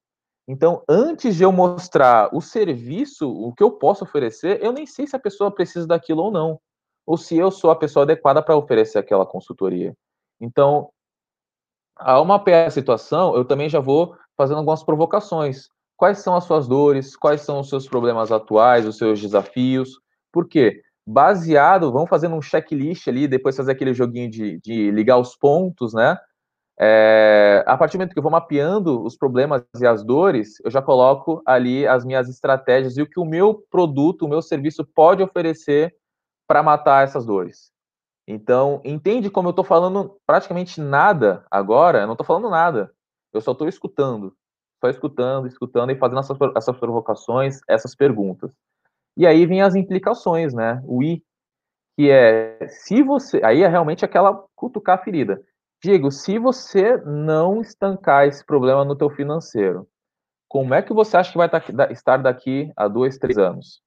[0.46, 5.06] Então, antes de eu mostrar o serviço, o que eu posso oferecer, eu nem sei
[5.06, 6.60] se a pessoa precisa daquilo ou não,
[7.06, 9.94] ou se eu sou a pessoa adequada para oferecer aquela consultoria.
[10.38, 10.90] Então,
[11.96, 15.70] ao mapear a situação, eu também já vou fazendo algumas provocações.
[16.04, 17.16] Quais são as suas dores?
[17.16, 19.98] Quais são os seus problemas atuais, os seus desafios?
[20.30, 20.82] Por quê?
[21.06, 25.94] Baseado, vamos fazendo um checklist ali, depois fazer aquele joguinho de, de ligar os pontos,
[25.94, 26.18] né?
[26.78, 30.70] É, a partir do momento que eu vou mapeando os problemas e as dores, eu
[30.70, 34.84] já coloco ali as minhas estratégias e o que o meu produto, o meu serviço
[34.84, 35.96] pode oferecer
[36.46, 37.72] para matar essas dores.
[38.28, 42.00] Então, entende como eu estou falando praticamente nada agora?
[42.00, 42.92] Eu não estou falando nada.
[43.32, 44.36] Eu só estou escutando.
[44.84, 48.52] Só escutando, escutando e fazendo essas, essas provocações, essas perguntas.
[49.16, 50.82] E aí vem as implicações, né?
[50.84, 51.24] O I,
[51.96, 53.40] que é se você.
[53.42, 55.42] Aí é realmente aquela cutucar a ferida
[55.84, 59.86] Diego, se você não estancar esse problema no teu financeiro,
[60.48, 63.82] como é que você acha que vai tá estar daqui a dois, três anos?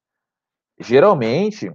[0.79, 1.73] Geralmente,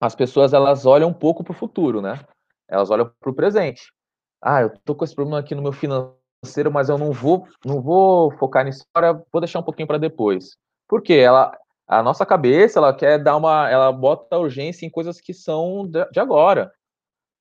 [0.00, 2.24] as pessoas elas olham um pouco para o futuro, né?
[2.66, 3.92] Elas olham para o presente.
[4.40, 6.23] Ah, eu tô com esse problema aqui no meu financeiro,
[6.70, 10.56] mas eu não vou, não vou focar nisso agora, vou deixar um pouquinho para depois.
[10.88, 11.14] Por quê?
[11.14, 15.86] Ela, a nossa cabeça, ela quer dar uma, ela bota urgência em coisas que são
[15.86, 16.72] de agora,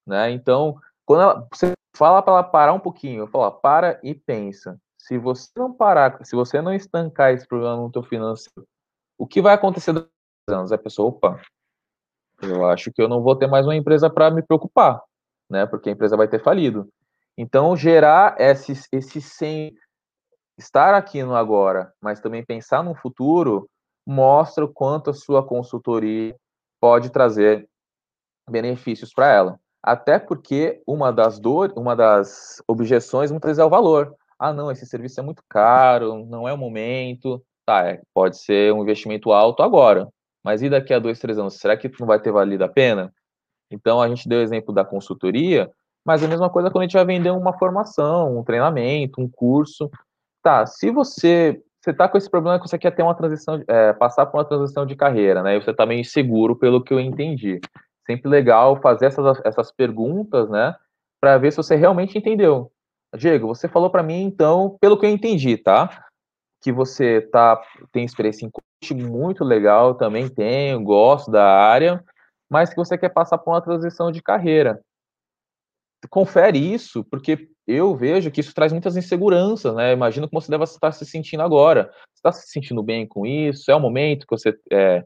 [0.08, 0.32] né?
[0.32, 4.80] Então, quando ela, você fala para ela parar um pouquinho, fala, para e pensa.
[4.98, 8.66] Se você não parar, se você não estancar esse problema no teu financeiro,
[9.18, 10.10] o que vai acontecer daqui
[10.50, 10.72] anos?
[10.72, 11.42] A pessoa, opa,
[12.42, 15.02] eu acho que eu não vou ter mais uma empresa para me preocupar,
[15.50, 15.66] né?
[15.66, 16.90] Porque a empresa vai ter falido.
[17.38, 19.76] Então, gerar esse, esse sem
[20.58, 23.68] estar aqui no agora, mas também pensar no futuro,
[24.06, 26.36] mostra o quanto a sua consultoria
[26.80, 27.68] pode trazer
[28.50, 29.60] benefícios para ela.
[29.82, 34.16] Até porque uma das dores, uma das objeções muitas vezes é o valor.
[34.38, 37.44] Ah, não, esse serviço é muito caro, não é o momento.
[37.66, 40.08] Tá, é, pode ser um investimento alto agora,
[40.44, 41.56] mas e daqui a dois, três anos?
[41.56, 43.14] Será que não vai ter valido a pena?
[43.72, 45.72] Então a gente deu o exemplo da consultoria,
[46.06, 49.30] mas é a mesma coisa quando a gente vai vender uma formação, um treinamento, um
[49.30, 49.90] curso.
[50.42, 53.92] Tá, se você você está com esse problema que você quer ter uma transição, é,
[53.92, 55.58] passar por uma transição de carreira, né?
[55.58, 57.60] E você está meio inseguro, pelo que eu entendi
[58.06, 60.76] sempre legal fazer essas, essas perguntas, né?
[61.20, 62.72] Para ver se você realmente entendeu.
[63.16, 66.06] Diego, você falou para mim, então, pelo que eu entendi, tá?
[66.62, 67.62] Que você tá,
[67.92, 72.04] tem experiência em coach muito legal, também tenho, gosto da área,
[72.50, 74.82] mas que você quer passar por uma transição de carreira.
[76.10, 79.94] Confere isso, porque eu vejo que isso traz muitas inseguranças, né?
[79.94, 81.92] Imagino como você deve estar se sentindo agora.
[82.14, 83.72] Você está se sentindo bem com isso?
[83.72, 85.04] É o momento que você é,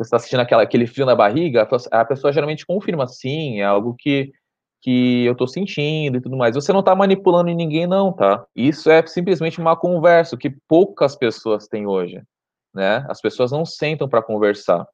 [0.00, 4.32] está sentindo aquela, aquele frio na barriga, a pessoa geralmente confirma, sim, é algo que,
[4.82, 6.54] que eu estou sentindo e tudo mais.
[6.54, 8.44] Você não está manipulando ninguém, não, tá?
[8.54, 12.20] Isso é simplesmente uma conversa que poucas pessoas têm hoje,
[12.74, 13.04] né?
[13.08, 14.86] As pessoas não sentam para conversar.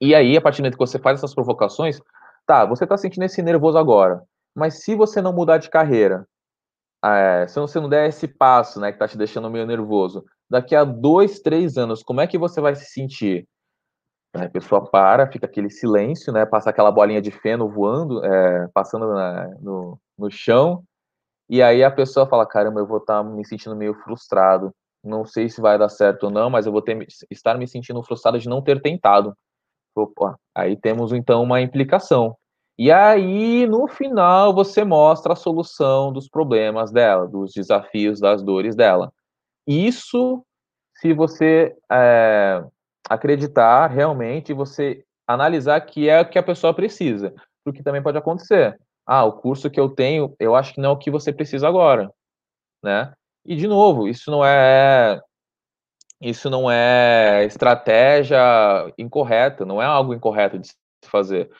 [0.00, 2.00] E aí, a partir do momento que você faz essas provocações,
[2.46, 4.22] tá, você está sentindo esse nervoso agora,
[4.54, 6.26] mas se você não mudar de carreira,
[7.04, 10.74] é, se você não der esse passo, né, que está te deixando meio nervoso, daqui
[10.74, 13.46] a dois, três anos, como é que você vai se sentir?
[14.34, 16.46] A pessoa para, fica aquele silêncio, né?
[16.46, 20.84] Passa aquela bolinha de feno voando, é, passando na, no, no chão,
[21.50, 24.72] e aí a pessoa fala: caramba, eu vou estar tá me sentindo meio frustrado.
[25.02, 28.02] Não sei se vai dar certo ou não, mas eu vou ter, estar me sentindo
[28.04, 29.34] frustrado de não ter tentado.
[29.94, 32.36] Opa, aí temos então uma implicação.
[32.80, 38.74] E aí, no final, você mostra a solução dos problemas dela, dos desafios, das dores
[38.74, 39.12] dela.
[39.66, 40.42] Isso
[40.94, 42.64] se você é,
[43.06, 48.80] acreditar realmente, você analisar que é o que a pessoa precisa, porque também pode acontecer.
[49.06, 51.68] Ah, o curso que eu tenho, eu acho que não é o que você precisa
[51.68, 52.10] agora,
[52.82, 53.12] né?
[53.44, 55.20] E de novo, isso não é
[56.18, 58.38] isso não é estratégia
[58.96, 61.50] incorreta, não é algo incorreto de se fazer.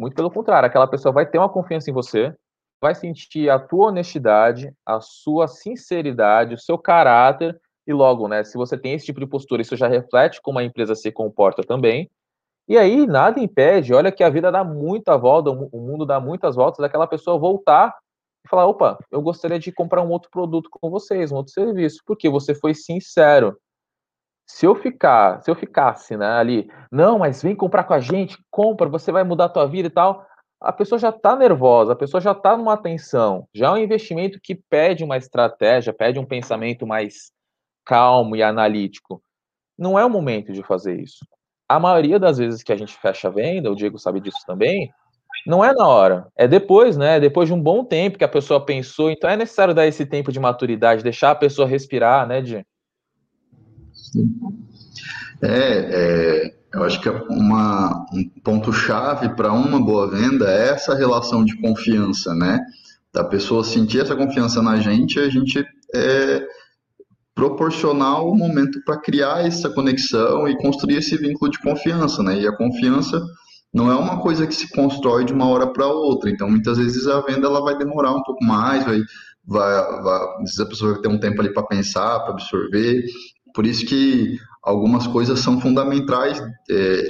[0.00, 2.34] Muito pelo contrário, aquela pessoa vai ter uma confiança em você,
[2.80, 8.56] vai sentir a tua honestidade, a sua sinceridade, o seu caráter e logo, né, se
[8.56, 12.10] você tem esse tipo de postura, isso já reflete como a empresa se comporta também.
[12.66, 16.56] E aí nada impede, olha que a vida dá muita volta, o mundo dá muitas
[16.56, 17.94] voltas, daquela pessoa voltar
[18.42, 22.00] e falar: opa, eu gostaria de comprar um outro produto com vocês, um outro serviço,
[22.06, 23.54] porque você foi sincero.
[24.52, 28.36] Se eu ficar, se eu ficasse, né, ali, não, mas vem comprar com a gente,
[28.50, 30.26] compra, você vai mudar a tua vida e tal,
[30.60, 33.46] a pessoa já está nervosa, a pessoa já está numa tensão.
[33.54, 37.30] Já é um investimento que pede uma estratégia, pede um pensamento mais
[37.86, 39.22] calmo e analítico.
[39.78, 41.24] Não é o momento de fazer isso.
[41.68, 44.90] A maioria das vezes que a gente fecha a venda, o Diego sabe disso também,
[45.46, 47.20] não é na hora, é depois, né?
[47.20, 49.10] Depois de um bom tempo que a pessoa pensou.
[49.10, 52.66] Então é necessário dar esse tempo de maturidade, deixar a pessoa respirar, né, Di?
[55.42, 61.44] É, é, eu acho que uma, um ponto-chave para uma boa venda é essa relação
[61.44, 62.60] de confiança, né?
[63.12, 66.46] Da pessoa sentir essa confiança na gente, a gente é,
[67.34, 72.38] proporcionar o momento para criar essa conexão e construir esse vínculo de confiança, né?
[72.38, 73.20] E a confiança
[73.72, 76.30] não é uma coisa que se constrói de uma hora para outra.
[76.30, 79.00] Então, muitas vezes a venda ela vai demorar um pouco mais, vai,
[79.46, 80.20] vai, vai
[80.60, 83.04] a pessoa vai ter um tempo ali para pensar, para absorver.
[83.54, 87.02] Por isso que algumas coisas são fundamentais, é,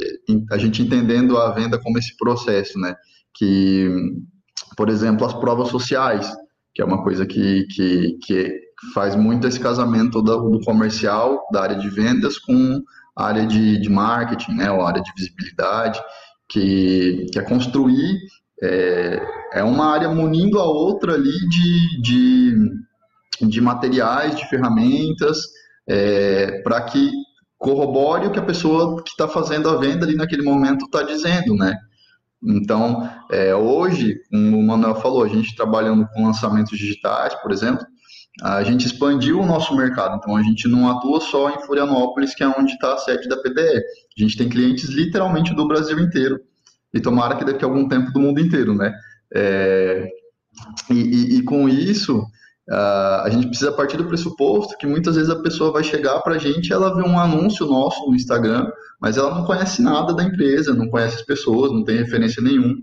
[0.51, 2.95] a gente entendendo a venda como esse processo, né?
[3.35, 3.89] Que,
[4.77, 6.31] por exemplo, as provas sociais,
[6.75, 8.61] que é uma coisa que, que, que
[8.95, 12.81] faz muito esse casamento do, do comercial, da área de vendas, com
[13.17, 14.71] a área de, de marketing, né?
[14.71, 16.01] Ou a área de visibilidade
[16.49, 18.19] que, que é construir,
[18.63, 19.23] é,
[19.55, 25.39] é uma área munindo a outra ali de, de, de materiais, de ferramentas,
[25.91, 27.11] é, para que
[27.59, 31.57] corrobore o que a pessoa que está fazendo a venda ali naquele momento está dizendo,
[31.57, 31.77] né?
[32.43, 37.85] Então, é, hoje, como o Manuel falou, a gente trabalhando com lançamentos digitais, por exemplo,
[38.41, 40.17] a gente expandiu o nosso mercado.
[40.17, 43.37] Então, a gente não atua só em Florianópolis, que é onde está a sede da
[43.37, 43.83] PDE.
[44.17, 46.41] A gente tem clientes literalmente do Brasil inteiro.
[46.95, 48.95] E tomara que daqui a algum tempo do mundo inteiro, né?
[49.35, 50.09] É,
[50.89, 52.25] e, e, e, com isso,
[52.71, 56.37] uh, a gente precisa partir do pressuposto que muitas vezes a pessoa vai chegar para
[56.37, 60.23] a gente ela vê um anúncio nosso no Instagram, mas ela não conhece nada da
[60.23, 62.77] empresa, não conhece as pessoas, não tem referência nenhuma.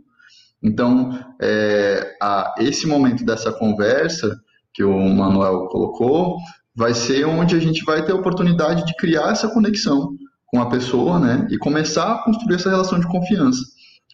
[0.62, 4.39] Então, é, a, esse momento dessa conversa
[4.73, 6.38] que o Manuel colocou,
[6.76, 10.69] vai ser onde a gente vai ter a oportunidade de criar essa conexão com a
[10.69, 11.47] pessoa, né?
[11.50, 13.62] E começar a construir essa relação de confiança.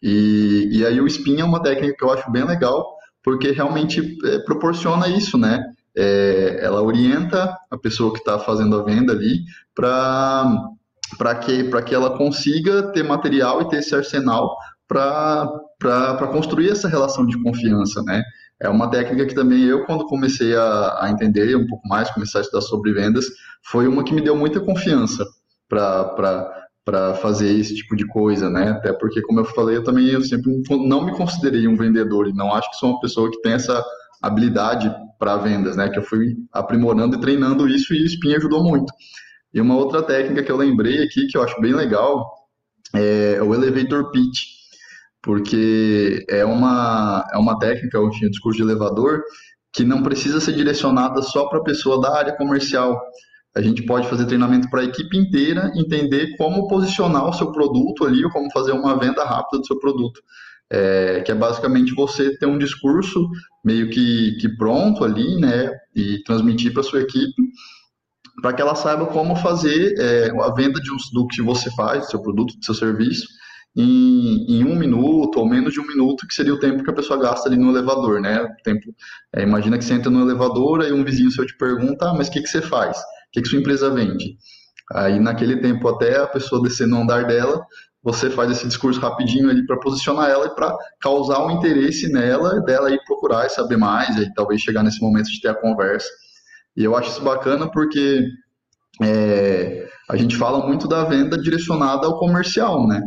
[0.02, 4.18] E, e aí o spin é uma técnica que eu acho bem legal, porque realmente
[4.26, 5.64] é, proporciona isso, né?
[5.96, 9.44] É, ela orienta a pessoa que está fazendo a venda ali
[9.76, 10.70] para
[11.18, 14.58] para que, que ela consiga ter material e ter esse arsenal
[14.88, 18.24] para construir essa relação de confiança, né?
[18.60, 22.40] É uma técnica que também eu, quando comecei a, a entender um pouco mais, começar
[22.40, 23.26] a estudar sobre vendas,
[23.64, 25.26] foi uma que me deu muita confiança
[25.68, 26.63] para
[27.22, 28.72] fazer esse tipo de coisa, né?
[28.72, 32.34] Até porque, como eu falei, eu também eu sempre não me considerei um vendedor e
[32.34, 33.84] não acho que sou uma pessoa que tem essa
[34.22, 35.90] habilidade para vendas, né?
[35.90, 38.92] Que eu fui aprimorando e treinando isso e o Spin ajudou muito.
[39.54, 42.30] E uma outra técnica que eu lembrei aqui, que eu acho bem legal,
[42.94, 44.54] é o elevator pitch
[45.24, 49.24] porque é uma, é uma técnica, o discurso de elevador,
[49.72, 53.02] que não precisa ser direcionada só para a pessoa da área comercial.
[53.56, 58.06] A gente pode fazer treinamento para a equipe inteira, entender como posicionar o seu produto
[58.06, 60.22] ali, ou como fazer uma venda rápida do seu produto.
[60.72, 63.30] É, que é basicamente você ter um discurso
[63.64, 67.44] meio que, que pronto ali, né, e transmitir para sua equipe,
[68.42, 72.10] para que ela saiba como fazer é, a venda de do que você faz, do
[72.10, 73.28] seu produto, do seu serviço,
[73.76, 76.94] em, em, um minuto ou menos de um minuto, que seria o tempo que a
[76.94, 78.42] pessoa gasta ali no elevador, né?
[78.42, 78.94] O tempo,
[79.36, 82.28] é, imagina que você entra no elevador, aí um vizinho seu te pergunta, ah, mas
[82.28, 82.98] o que, que você faz?
[83.34, 84.38] Que, que sua empresa vende?
[84.94, 87.66] Aí naquele tempo, até a pessoa descer no andar dela,
[88.04, 92.62] você faz esse discurso rapidinho ali para posicionar ela e para causar um interesse nela,
[92.62, 96.10] dela ir procurar e saber mais, e talvez chegar nesse momento de ter a conversa.
[96.76, 98.26] E eu acho isso bacana porque
[99.02, 103.02] é, a gente fala muito da venda direcionada ao comercial, né?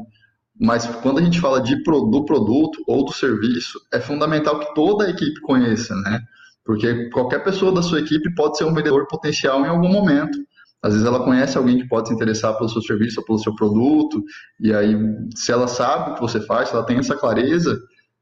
[0.59, 5.05] Mas quando a gente fala de, do produto ou do serviço, é fundamental que toda
[5.05, 6.21] a equipe conheça, né?
[6.67, 10.37] Porque qualquer pessoa da sua equipe pode ser um vendedor potencial em algum momento.
[10.83, 14.23] Às vezes ela conhece alguém que pode se interessar pelo seu serviço pelo seu produto,
[14.61, 14.95] e aí,
[15.35, 17.81] se ela sabe o que você faz, se ela tem essa clareza,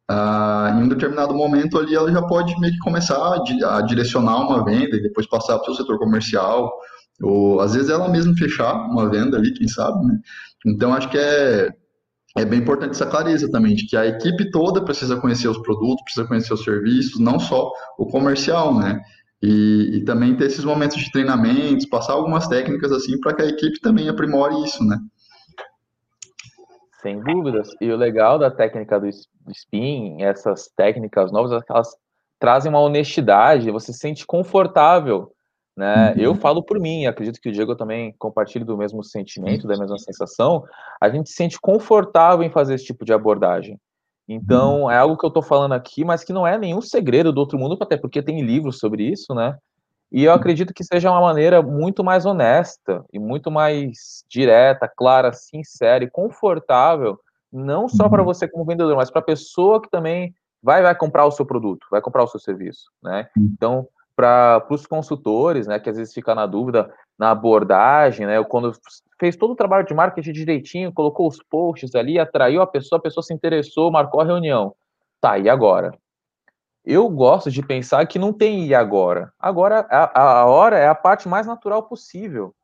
[0.09, 4.37] ah, em um determinado momento ali ela já pode meio que começar a, a direcionar
[4.37, 6.71] uma venda e depois passar para o seu setor comercial,
[7.23, 10.19] ou às vezes ela mesma fechar uma venda ali, quem sabe, né?
[10.67, 11.71] Então acho que é
[12.37, 16.03] é bem importante essa clareza também, de que a equipe toda precisa conhecer os produtos,
[16.03, 19.01] precisa conhecer os serviços, não só o comercial, né?
[19.41, 23.47] E, e também ter esses momentos de treinamentos, passar algumas técnicas assim para que a
[23.47, 24.99] equipe também aprimore isso, né?
[27.01, 27.69] Sem dúvidas.
[27.81, 29.07] E o legal da técnica do
[29.51, 31.89] spin, essas técnicas novas, elas
[32.41, 35.34] trazem uma honestidade, você se sente confortável
[35.77, 36.13] Né?
[36.13, 36.23] Uhum.
[36.23, 39.99] Eu falo por mim, acredito que o Diego também compartilha do mesmo sentimento, da mesma
[39.99, 40.65] sensação.
[41.01, 43.79] A gente se sente confortável em fazer esse tipo de abordagem.
[44.29, 44.91] Então, uhum.
[44.91, 47.59] é algo que eu estou falando aqui, mas que não é nenhum segredo do outro
[47.59, 49.59] mundo, até porque tem livros sobre isso, né?
[50.11, 55.33] E eu acredito que seja uma maneira muito mais honesta e muito mais direta, clara,
[55.33, 57.19] sincera e confortável,
[57.53, 58.27] não só para uhum.
[58.27, 61.87] você como vendedor, mas para a pessoa que também vai, vai comprar o seu produto,
[61.91, 63.29] vai comprar o seu serviço, né?
[63.37, 63.51] Uhum.
[63.53, 68.73] Então, para os consultores, né, que às vezes fica na dúvida na abordagem, né, quando
[69.19, 73.03] fez todo o trabalho de marketing direitinho, colocou os posts ali, atraiu a pessoa, a
[73.03, 74.75] pessoa se interessou, marcou a reunião.
[75.21, 75.93] Tá, e agora?
[76.85, 79.33] eu gosto de pensar que não tem e agora.
[79.39, 82.55] Agora, a, a hora é a parte mais natural possível,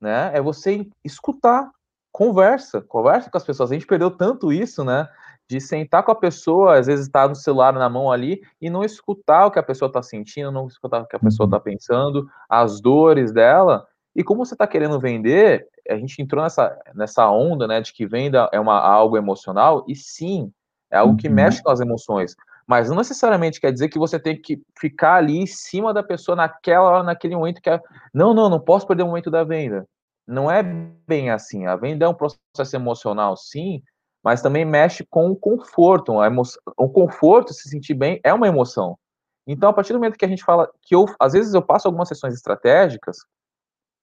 [0.00, 0.30] né?
[0.32, 1.68] É você escutar,
[2.12, 3.72] conversa, conversa com as pessoas.
[3.72, 5.08] A gente perdeu tanto isso, né?
[5.48, 8.82] De sentar com a pessoa, às vezes está no celular na mão ali e não
[8.82, 12.28] escutar o que a pessoa está sentindo, não escutar o que a pessoa está pensando,
[12.48, 13.86] as dores dela.
[14.16, 18.06] E como você está querendo vender, a gente entrou nessa, nessa onda, né, de que
[18.06, 20.50] venda é uma, algo emocional, e sim,
[20.90, 21.34] é algo que uhum.
[21.34, 22.34] mexe com as emoções
[22.66, 26.34] mas não necessariamente quer dizer que você tem que ficar ali em cima da pessoa
[26.34, 27.80] naquela hora, naquele momento que é,
[28.12, 29.86] não, não, não posso perder o momento da venda.
[30.26, 31.66] Não é bem assim.
[31.66, 33.82] A venda é um processo emocional, sim,
[34.24, 36.18] mas também mexe com o conforto.
[36.18, 38.98] A emoção, o conforto, se sentir bem, é uma emoção.
[39.46, 41.86] Então, a partir do momento que a gente fala, que eu, às vezes eu passo
[41.86, 43.18] algumas sessões estratégicas,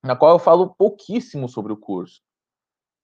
[0.03, 2.21] na qual eu falo pouquíssimo sobre o curso.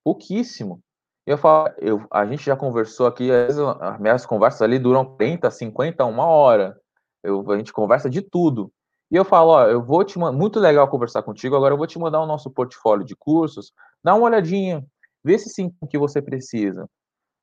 [0.03, 0.79] Pouquíssimo.
[1.25, 5.49] Eu falo, eu, a gente já conversou aqui, vezes, as minhas conversas ali duram 30,
[5.49, 6.79] 50, uma hora.
[7.23, 8.71] Eu, a gente conversa de tudo.
[9.09, 11.97] E eu falo, ó, eu vou te muito legal conversar contigo, agora eu vou te
[11.97, 13.71] mandar o nosso portfólio de cursos,
[14.03, 14.85] dá uma olhadinha,
[15.23, 16.87] vê se sim o que você precisa.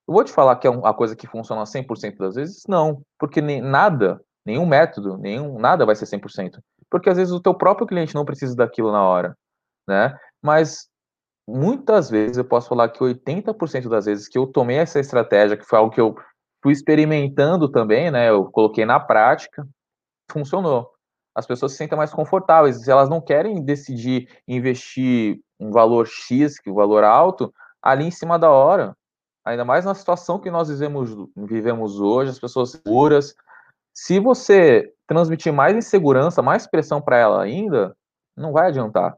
[0.06, 2.62] Eu vou te falar que é uma coisa que funciona 100% das vezes?
[2.68, 6.58] Não, porque nem, nada, nenhum método, nenhum, nada vai ser 100%.
[6.90, 9.36] Porque às vezes o teu próprio cliente não precisa daquilo na hora,
[9.88, 10.16] né?
[10.42, 10.88] Mas
[11.48, 15.64] muitas vezes eu posso falar que 80% das vezes que eu tomei essa estratégia, que
[15.64, 16.14] foi algo que eu
[16.62, 18.28] fui experimentando também, né?
[18.28, 19.66] Eu coloquei na prática,
[20.30, 20.90] funcionou.
[21.34, 22.82] As pessoas se sentem mais confortáveis.
[22.82, 27.52] Se elas não querem decidir investir um valor X, que o um valor alto,
[27.82, 28.96] ali em cima da hora.
[29.44, 33.34] Ainda mais na situação que nós vivemos, vivemos hoje, as pessoas seguras.
[33.92, 37.94] Se você transmitir mais insegurança, mais pressão para ela ainda,
[38.36, 39.16] não vai adiantar.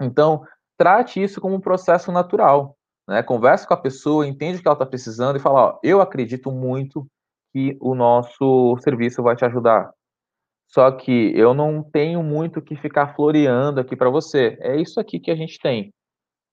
[0.00, 0.44] Então,
[0.76, 2.76] trate isso como um processo natural.
[3.08, 3.22] Né?
[3.22, 6.50] Converse com a pessoa, entende o que ela está precisando e fala: ó, eu acredito
[6.52, 7.06] muito
[7.52, 9.90] que o nosso serviço vai te ajudar.
[10.68, 14.58] Só que eu não tenho muito que ficar floreando aqui para você.
[14.60, 15.92] É isso aqui que a gente tem,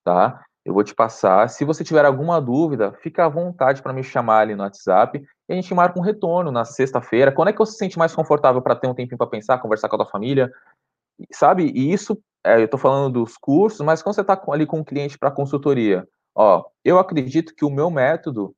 [0.05, 0.41] tá?
[0.65, 1.49] Eu vou te passar.
[1.49, 5.53] Se você tiver alguma dúvida, fica à vontade para me chamar ali no WhatsApp e
[5.53, 7.31] a gente marca um retorno na sexta-feira.
[7.31, 9.89] Quando é que você se sente mais confortável para ter um tempinho para pensar, conversar
[9.89, 10.51] com a tua família?
[11.31, 11.71] Sabe?
[11.75, 14.83] E isso é, eu estou falando dos cursos, mas quando você está ali com um
[14.83, 18.55] cliente para consultoria, ó, eu acredito que o meu método,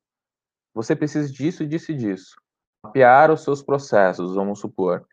[0.74, 2.36] você precisa disso, disso e disso.
[2.84, 5.04] Mapear os seus processos, vamos supor.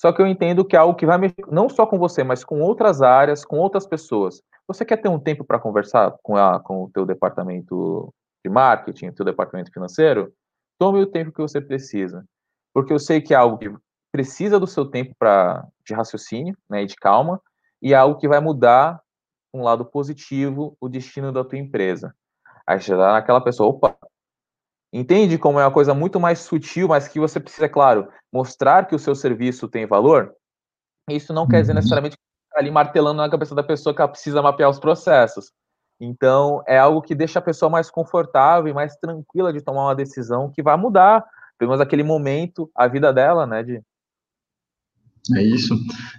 [0.00, 2.44] Só que eu entendo que é algo que vai mexer não só com você, mas
[2.44, 4.42] com outras áreas, com outras pessoas.
[4.68, 8.12] Você quer ter um tempo para conversar com, a, com o teu departamento
[8.44, 10.30] de marketing, o teu departamento financeiro?
[10.78, 12.22] Tome o tempo que você precisa.
[12.74, 13.72] Porque eu sei que é algo que
[14.12, 17.40] precisa do seu tempo para de raciocínio, né, e de calma,
[17.80, 19.00] e é algo que vai mudar
[19.54, 22.14] um lado positivo o destino da tua empresa.
[22.66, 23.96] Aí você dá naquela pessoa, opa,
[24.92, 28.94] entende como é uma coisa muito mais sutil, mas que você precisa, claro, mostrar que
[28.94, 30.34] o seu serviço tem valor?
[31.08, 31.76] Isso não quer dizer uhum.
[31.76, 32.27] necessariamente tá
[32.58, 35.52] ali martelando na cabeça da pessoa que ela precisa mapear os processos.
[36.00, 39.94] Então, é algo que deixa a pessoa mais confortável e mais tranquila de tomar uma
[39.94, 41.24] decisão que vai mudar,
[41.58, 43.82] pelo menos aquele momento, a vida dela, né, de,
[45.36, 45.74] é isso.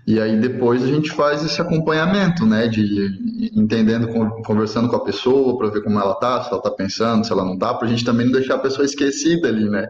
[0.06, 2.68] E aí depois a gente faz esse acompanhamento, né?
[2.68, 4.08] De entendendo,
[4.44, 7.44] conversando com a pessoa para ver como ela tá, se ela tá pensando, se ela
[7.46, 9.88] não tá, para a gente também não deixar a pessoa esquecida ali, né?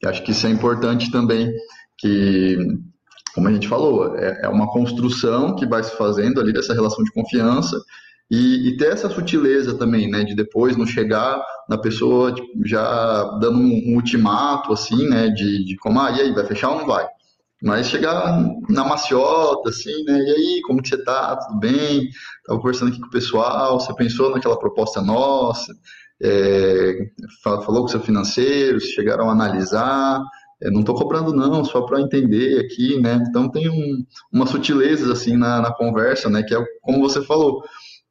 [0.00, 1.52] Eu acho que isso é importante também,
[1.96, 2.58] que,
[3.36, 7.04] como a gente falou, é, é uma construção que vai se fazendo ali dessa relação
[7.04, 7.76] de confiança
[8.30, 10.24] e, e, ter essa sutileza também, né?
[10.24, 15.28] De depois não chegar na pessoa tipo, já dando um, um ultimato, assim, né?
[15.28, 17.06] De, de como, ah, e aí, vai fechar ou não vai?
[17.62, 20.18] Mas chegar na maciota, assim, né?
[20.18, 21.36] E aí, como que você tá?
[21.36, 22.08] Tudo bem?
[22.46, 25.74] Tava conversando aqui com o pessoal, você pensou naquela proposta nossa?
[26.22, 27.10] É,
[27.42, 30.22] falou com o seu financeiro, chegaram a analisar?
[30.62, 33.22] É, não estou cobrando não, só para entender aqui, né?
[33.28, 36.42] Então tem um, umas sutilezas assim na, na, conversa, né?
[36.42, 37.62] Que é como você falou,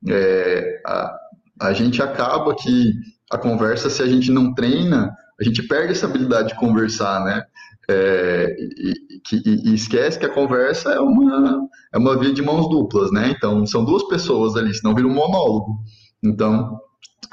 [0.07, 1.17] é, a,
[1.61, 2.93] a gente acaba que
[3.31, 7.43] a conversa, se a gente não treina, a gente perde essa habilidade de conversar, né?
[7.89, 12.69] é, e, que, e, esquece que a conversa é uma, é uma via de mãos
[12.69, 13.33] duplas, né?
[13.35, 15.79] Então, são duas pessoas ali, senão vira um monólogo.
[16.23, 16.79] Então,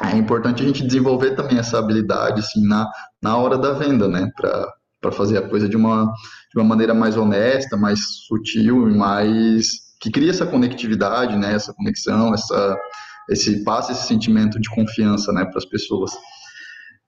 [0.03, 2.89] é importante a gente desenvolver também essa habilidade, assim, na,
[3.23, 4.31] na hora da venda, né?
[5.03, 6.07] Para fazer a coisa de uma,
[6.51, 9.67] de uma maneira mais honesta, mais sutil e mais...
[10.01, 11.53] que cria essa conectividade, né?
[11.53, 12.77] Essa conexão, essa,
[13.29, 15.45] esse passa esse sentimento de confiança, né?
[15.45, 16.13] Para as pessoas.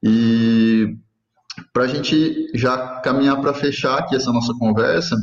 [0.03, 0.97] E
[1.73, 5.17] para a gente já caminhar para fechar aqui essa nossa conversa,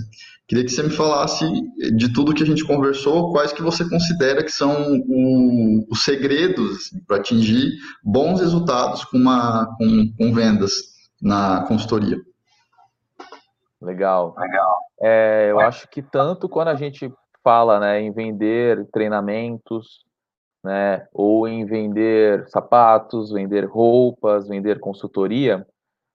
[0.47, 1.45] queria que você me falasse
[1.95, 6.77] de tudo que a gente conversou, quais que você considera que são o, os segredos
[6.77, 7.71] assim, para atingir
[8.03, 10.73] bons resultados com, uma, com, com vendas
[11.21, 12.17] na consultoria.
[13.81, 14.35] Legal.
[14.37, 14.79] Legal.
[15.01, 17.11] É, eu acho que tanto quando a gente
[17.43, 20.05] fala né, em vender treinamentos,
[20.63, 25.65] né, ou em vender sapatos, vender roupas, vender consultoria,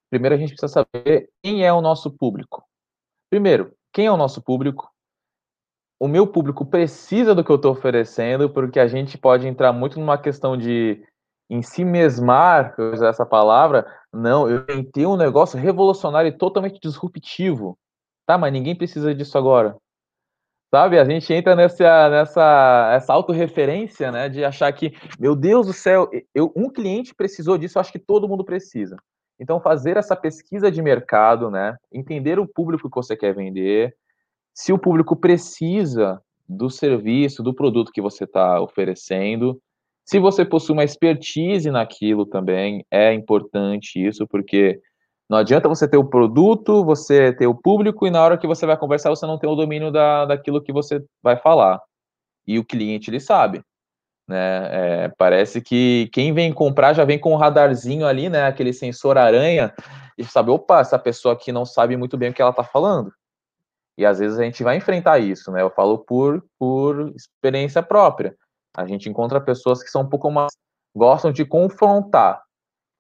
[0.09, 2.65] primeiro a gente precisa saber quem é o nosso público.
[3.29, 4.89] Primeiro, quem é o nosso público?
[5.99, 9.99] O meu público precisa do que eu estou oferecendo, porque a gente pode entrar muito
[9.99, 11.03] numa questão de
[11.49, 13.87] em si mesmar, usar essa palavra,
[14.17, 17.79] não, eu tentei um negócio revolucionário e totalmente disruptivo.
[18.27, 19.77] Tá, mas ninguém precisa disso agora.
[20.75, 25.73] Sabe, a gente entra nessa, nessa essa autorreferência, né, de achar que, meu Deus do
[25.73, 28.97] céu, eu, um cliente precisou disso, acho que todo mundo precisa.
[29.39, 31.77] Então, fazer essa pesquisa de mercado, né?
[31.93, 33.95] Entender o público que você quer vender,
[34.55, 39.61] se o público precisa do serviço, do produto que você está oferecendo.
[40.07, 44.81] Se você possui uma expertise naquilo também, é importante isso, porque
[45.29, 48.65] não adianta você ter o produto, você ter o público, e na hora que você
[48.65, 51.81] vai conversar, você não tem o domínio da, daquilo que você vai falar.
[52.47, 53.63] E o cliente, ele sabe
[54.27, 55.05] né?
[55.05, 58.47] É, parece que quem vem comprar já vem com um radarzinho ali, né?
[58.47, 59.73] Aquele sensor aranha
[60.19, 63.13] e sabe, opa, essa pessoa aqui não sabe muito bem o que ela está falando.
[63.99, 65.63] E às vezes a gente vai enfrentar isso, né?
[65.63, 68.37] Eu falo por, por experiência própria.
[68.77, 70.53] A gente encontra pessoas que são um pouco mais
[70.95, 72.43] gostam de confrontar,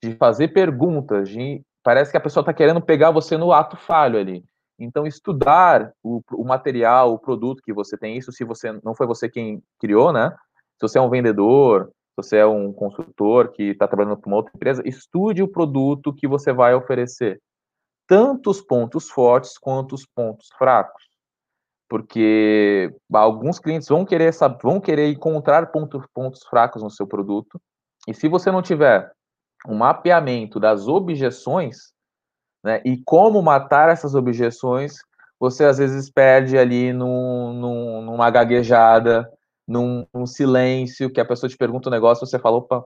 [0.02, 4.18] de fazer perguntas, de parece que a pessoa está querendo pegar você no ato falho
[4.18, 4.44] ali.
[4.78, 9.06] Então, estudar o, o, material, o produto que você tem, isso se você não foi
[9.06, 10.30] você quem criou, né?
[10.78, 14.36] Se você é um vendedor, se você é um consultor que está trabalhando para uma
[14.36, 17.40] outra empresa, estude o produto que você vai oferecer.
[18.06, 21.05] Tanto os pontos fortes quanto os pontos fracos.
[21.88, 24.32] Porque alguns clientes vão querer,
[24.62, 27.60] vão querer encontrar pontos, pontos fracos no seu produto.
[28.08, 29.10] E se você não tiver
[29.66, 31.92] um mapeamento das objeções,
[32.64, 34.96] né, e como matar essas objeções,
[35.38, 39.30] você às vezes perde ali num, num, numa gaguejada,
[39.66, 42.84] num, num, silêncio, que a pessoa te pergunta um negócio, você fala, opa.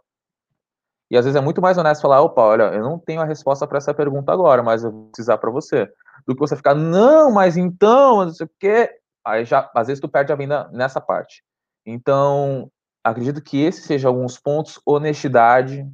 [1.11, 3.67] E às vezes é muito mais honesto falar, opa, olha, eu não tenho a resposta
[3.67, 5.91] para essa pergunta agora, mas eu vou precisar para você.
[6.27, 8.91] Do que você ficar, não, mas então, não sei o quê.
[9.25, 11.43] Aí já, às vezes tu perde a venda nessa parte.
[11.87, 12.71] Então,
[13.05, 14.81] acredito que esses sejam alguns pontos.
[14.87, 15.87] Honestidade,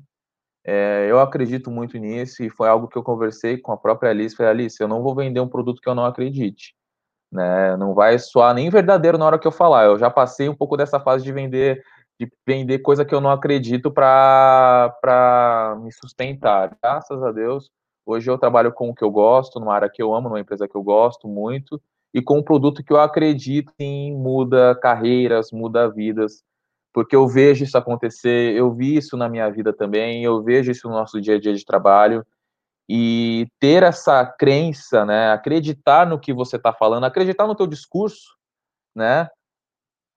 [0.65, 4.37] é, eu acredito muito nisso e foi algo que eu conversei com a própria Alice.
[4.37, 6.75] Falei, Alice, eu não vou vender um produto que eu não acredite
[7.33, 7.77] né?
[7.77, 9.85] Não vai soar nem verdadeiro na hora que eu falar.
[9.85, 11.83] Eu já passei um pouco dessa fase de vender
[12.19, 16.75] de vender coisa que eu não acredito para me sustentar.
[16.83, 17.71] Graças a Deus,
[18.07, 20.69] hoje eu trabalho com o que eu gosto, numa área que eu amo, numa empresa
[20.69, 21.83] que eu gosto muito,
[22.15, 26.45] e com um produto que eu acredito em muda carreiras, muda vidas,
[26.93, 30.89] porque eu vejo isso acontecer, eu vi isso na minha vida também, eu vejo isso
[30.89, 32.25] no nosso dia a dia de trabalho,
[32.89, 38.37] e ter essa crença, né, acreditar no que você está falando, acreditar no teu discurso,
[38.95, 39.29] né,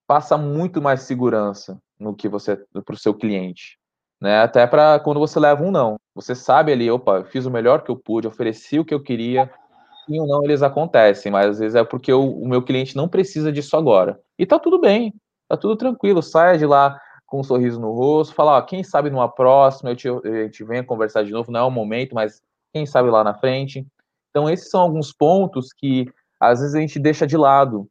[0.08, 3.79] passa muito mais segurança no que você para o seu cliente,
[4.22, 7.52] né, até para quando você leva um não, você sabe ali, opa, eu fiz o
[7.52, 9.50] melhor que eu pude, ofereci o que eu queria,
[10.08, 13.08] e o não eles acontecem, mas às vezes é porque o, o meu cliente não
[13.08, 15.14] precisa disso agora, e tá tudo bem,
[15.48, 17.00] tá tudo tranquilo, saia de lá
[17.30, 20.22] com um sorriso no rosto, fala, ó, quem sabe numa próxima eu te, eu
[20.68, 22.42] venha conversar de novo, não é o momento, mas
[22.74, 23.86] quem sabe lá na frente.
[24.30, 26.08] Então, esses são alguns pontos que
[26.40, 27.88] às vezes a gente deixa de lado,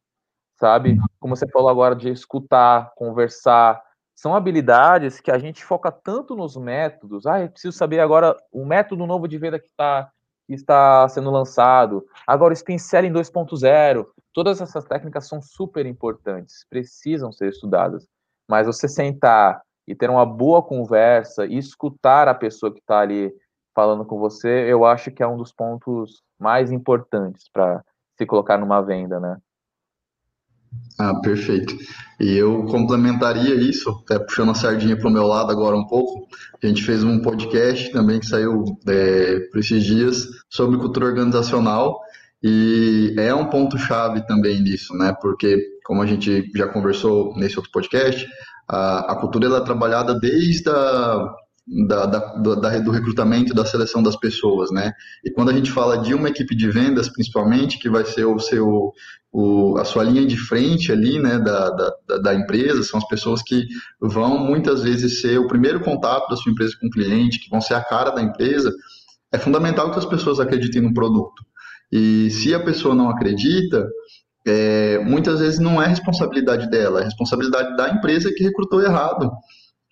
[0.59, 0.97] sabe?
[1.19, 3.81] Como você falou agora de escutar, conversar,
[4.19, 7.25] são habilidades que a gente foca tanto nos métodos.
[7.25, 10.11] Ah, eu preciso saber agora o método novo de venda que, tá,
[10.45, 12.05] que está sendo lançado.
[12.27, 14.05] Agora, Spin Selling 2.0.
[14.33, 18.05] Todas essas técnicas são super importantes, precisam ser estudadas.
[18.45, 23.33] Mas você sentar e ter uma boa conversa e escutar a pessoa que está ali
[23.73, 27.81] falando com você, eu acho que é um dos pontos mais importantes para
[28.17, 29.37] se colocar numa venda, né?
[30.97, 31.75] Ah, perfeito.
[32.19, 36.27] E eu complementaria isso, até puxando a sardinha para o meu lado agora um pouco.
[36.61, 41.97] A gente fez um podcast também que saiu é, por esses dias sobre cultura organizacional
[42.43, 45.13] E é um ponto-chave também disso, né?
[45.21, 48.25] Porque, como a gente já conversou nesse outro podcast,
[48.67, 51.25] a, a cultura ela é trabalhada desde a
[51.87, 54.91] da, da, da, do recrutamento da seleção das pessoas, né?
[55.23, 58.39] E quando a gente fala de uma equipe de vendas, principalmente, que vai ser o
[58.39, 58.91] seu,
[59.31, 63.43] o, a sua linha de frente ali, né, da, da, da empresa, são as pessoas
[63.43, 63.67] que
[64.01, 67.61] vão muitas vezes ser o primeiro contato da sua empresa com o cliente, que vão
[67.61, 68.73] ser a cara da empresa,
[69.31, 71.43] é fundamental que as pessoas acreditem no produto.
[71.91, 73.87] E se a pessoa não acredita,
[74.45, 79.31] é, muitas vezes não é responsabilidade dela, é responsabilidade da empresa que recrutou errado.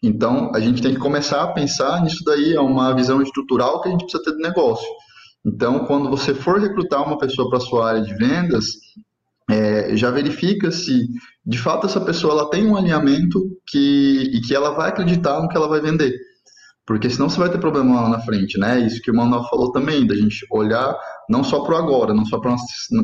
[0.04, 3.89] Então, a gente tem que começar a pensar nisso daí, é uma visão estrutural que
[3.89, 4.88] a gente precisa ter do negócio.
[5.45, 8.66] Então, quando você for recrutar uma pessoa para sua área de vendas,
[9.50, 11.08] é, já verifica se
[11.45, 15.48] de fato essa pessoa ela tem um alinhamento que, e que ela vai acreditar no
[15.48, 16.14] que ela vai vender.
[16.86, 18.80] Porque senão você vai ter problema lá na frente, né?
[18.80, 20.98] Isso que o Manuel falou também, da gente olhar
[21.30, 22.56] não só para o agora, não só para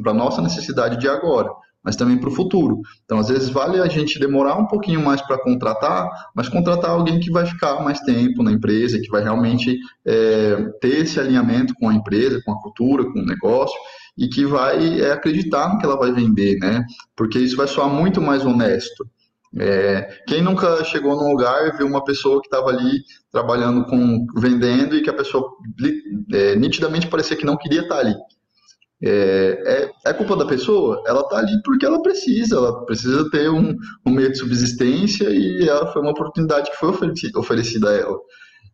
[0.05, 1.49] a nossa necessidade de agora,
[1.83, 2.79] mas também para o futuro.
[3.03, 7.19] Então, às vezes, vale a gente demorar um pouquinho mais para contratar, mas contratar alguém
[7.19, 11.89] que vai ficar mais tempo na empresa, que vai realmente é, ter esse alinhamento com
[11.89, 13.77] a empresa, com a cultura, com o negócio,
[14.17, 16.85] e que vai é, acreditar no que ela vai vender, né?
[17.15, 19.05] Porque isso vai soar muito mais honesto.
[19.59, 24.25] É, quem nunca chegou num lugar e viu uma pessoa que estava ali trabalhando com
[24.35, 25.47] vendendo e que a pessoa
[26.31, 28.15] é, nitidamente parecia que não queria estar ali.
[29.05, 31.03] É, é, é, culpa da pessoa?
[31.05, 33.75] Ela está ali porque ela precisa, ela precisa ter um,
[34.05, 36.89] um, meio de subsistência e ela foi uma oportunidade que foi
[37.35, 38.17] oferecida a ela.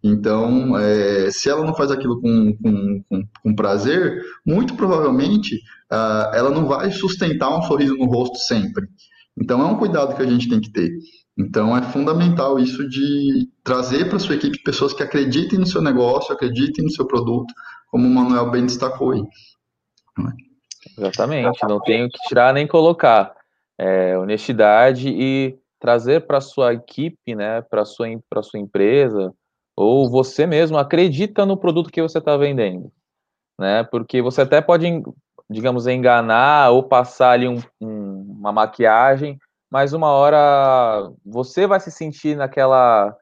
[0.03, 5.55] Então, é, se ela não faz aquilo com, com, com, com prazer, muito provavelmente
[5.91, 8.87] uh, ela não vai sustentar um sorriso no rosto sempre.
[9.35, 10.91] Então, é um cuidado que a gente tem que ter.
[11.37, 16.33] Então, é fundamental isso de trazer para sua equipe pessoas que acreditem no seu negócio,
[16.33, 17.51] acreditem no seu produto,
[17.89, 19.23] como o Manuel bem destacou aí.
[20.97, 23.35] Exatamente, não tenho que tirar nem colocar.
[23.77, 29.33] É, honestidade e trazer para sua equipe, né, para sua para sua empresa
[29.81, 32.91] ou você mesmo acredita no produto que você está vendendo,
[33.57, 33.81] né?
[33.85, 35.01] Porque você até pode,
[35.49, 39.39] digamos, enganar ou passar ali um, um, uma maquiagem,
[39.71, 43.15] mas uma hora você vai se sentir naquela,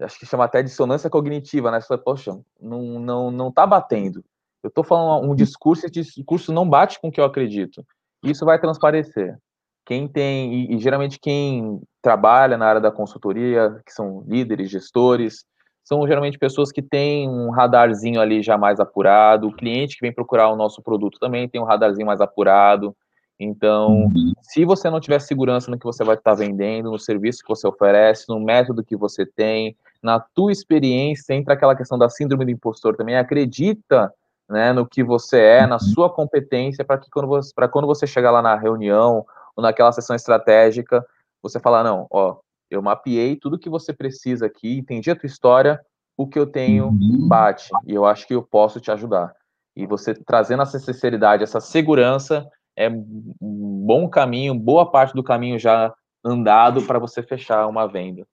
[0.00, 1.80] acho que chama até dissonância cognitiva, né?
[1.80, 4.24] Você fala, poxa, não, não, não tá batendo.
[4.62, 7.84] Eu estou falando um discurso, esse discurso não bate com o que eu acredito.
[8.22, 9.36] Isso vai transparecer.
[9.84, 15.44] Quem tem, e, e, geralmente quem trabalha na área da consultoria, que são líderes, gestores,
[15.84, 19.48] são geralmente pessoas que têm um radarzinho ali já mais apurado.
[19.48, 22.94] O cliente que vem procurar o nosso produto também tem um radarzinho mais apurado.
[23.40, 24.08] Então,
[24.40, 27.66] se você não tiver segurança no que você vai estar vendendo, no serviço que você
[27.66, 32.52] oferece, no método que você tem, na tua experiência, entra aquela questão da síndrome do
[32.52, 34.12] impostor também, acredita
[34.52, 35.80] né, no que você é, na uhum.
[35.80, 39.24] sua competência, para que quando você, para quando você chegar lá na reunião
[39.56, 41.04] ou naquela sessão estratégica,
[41.42, 42.36] você falar, não, ó,
[42.70, 45.80] eu mapeei tudo que você precisa aqui, entendi a tua história,
[46.16, 47.26] o que eu tenho uhum.
[47.26, 49.34] bate, e eu acho que eu posso te ajudar.
[49.74, 52.46] E você trazendo essa sinceridade, essa segurança,
[52.76, 58.26] é um bom caminho, boa parte do caminho já andado para você fechar uma venda.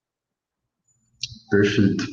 [1.49, 2.05] Perfeito.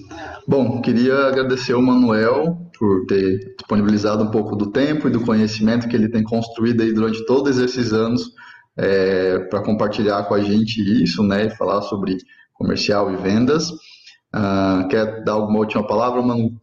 [0.49, 5.89] Bom, queria agradecer ao Manuel por ter disponibilizado um pouco do tempo e do conhecimento
[5.89, 8.33] que ele tem construído aí durante todos esses anos
[8.77, 12.19] é, para compartilhar com a gente isso, né, e falar sobre
[12.55, 13.71] comercial e vendas.
[14.35, 16.59] Uh, quer dar alguma última palavra, Manu?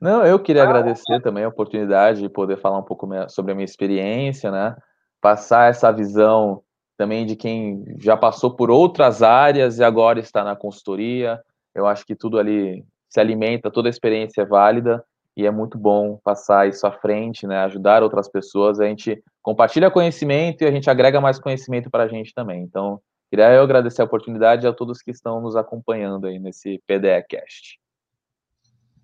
[0.00, 3.64] Não, eu queria agradecer também a oportunidade de poder falar um pouco sobre a minha
[3.64, 4.76] experiência, né,
[5.20, 6.62] passar essa visão
[7.00, 11.40] também de quem já passou por outras áreas e agora está na consultoria.
[11.74, 15.02] Eu acho que tudo ali se alimenta, toda a experiência é válida
[15.34, 17.60] e é muito bom passar isso à frente, né?
[17.60, 18.78] Ajudar outras pessoas.
[18.80, 22.62] A gente compartilha conhecimento e a gente agrega mais conhecimento para a gente também.
[22.64, 27.80] Então, queria eu agradecer a oportunidade a todos que estão nos acompanhando aí nesse PDEcast.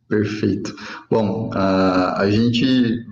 [0.06, 0.76] Perfeito.
[1.10, 3.06] Bom, a gente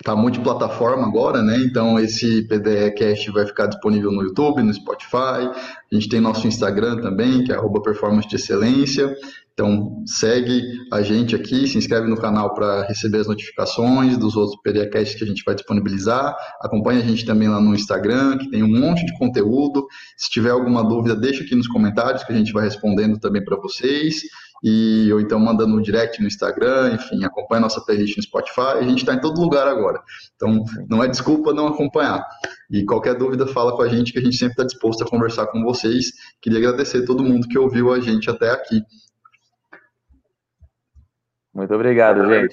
[0.00, 1.58] Está multiplataforma agora, né?
[1.58, 5.50] Então esse PDE Cast vai ficar disponível no YouTube, no Spotify.
[5.50, 9.14] A gente tem nosso Instagram também, que é performance de excelência.
[9.52, 14.56] Então segue a gente aqui, se inscreve no canal para receber as notificações dos outros
[14.62, 16.36] PDCasts que a gente vai disponibilizar.
[16.60, 19.84] Acompanhe a gente também lá no Instagram, que tem um monte de conteúdo.
[20.16, 23.56] Se tiver alguma dúvida, deixa aqui nos comentários que a gente vai respondendo também para
[23.56, 24.22] vocês
[24.62, 28.82] e ou então mandando um direct no Instagram, enfim, acompanha nossa playlist no Spotify, a
[28.82, 30.00] gente está em todo lugar agora.
[30.36, 32.24] Então, não é desculpa não acompanhar.
[32.70, 35.46] E qualquer dúvida, fala com a gente, que a gente sempre está disposto a conversar
[35.46, 36.12] com vocês.
[36.40, 38.82] Queria agradecer a todo mundo que ouviu a gente até aqui.
[41.54, 42.52] Muito obrigado, gente.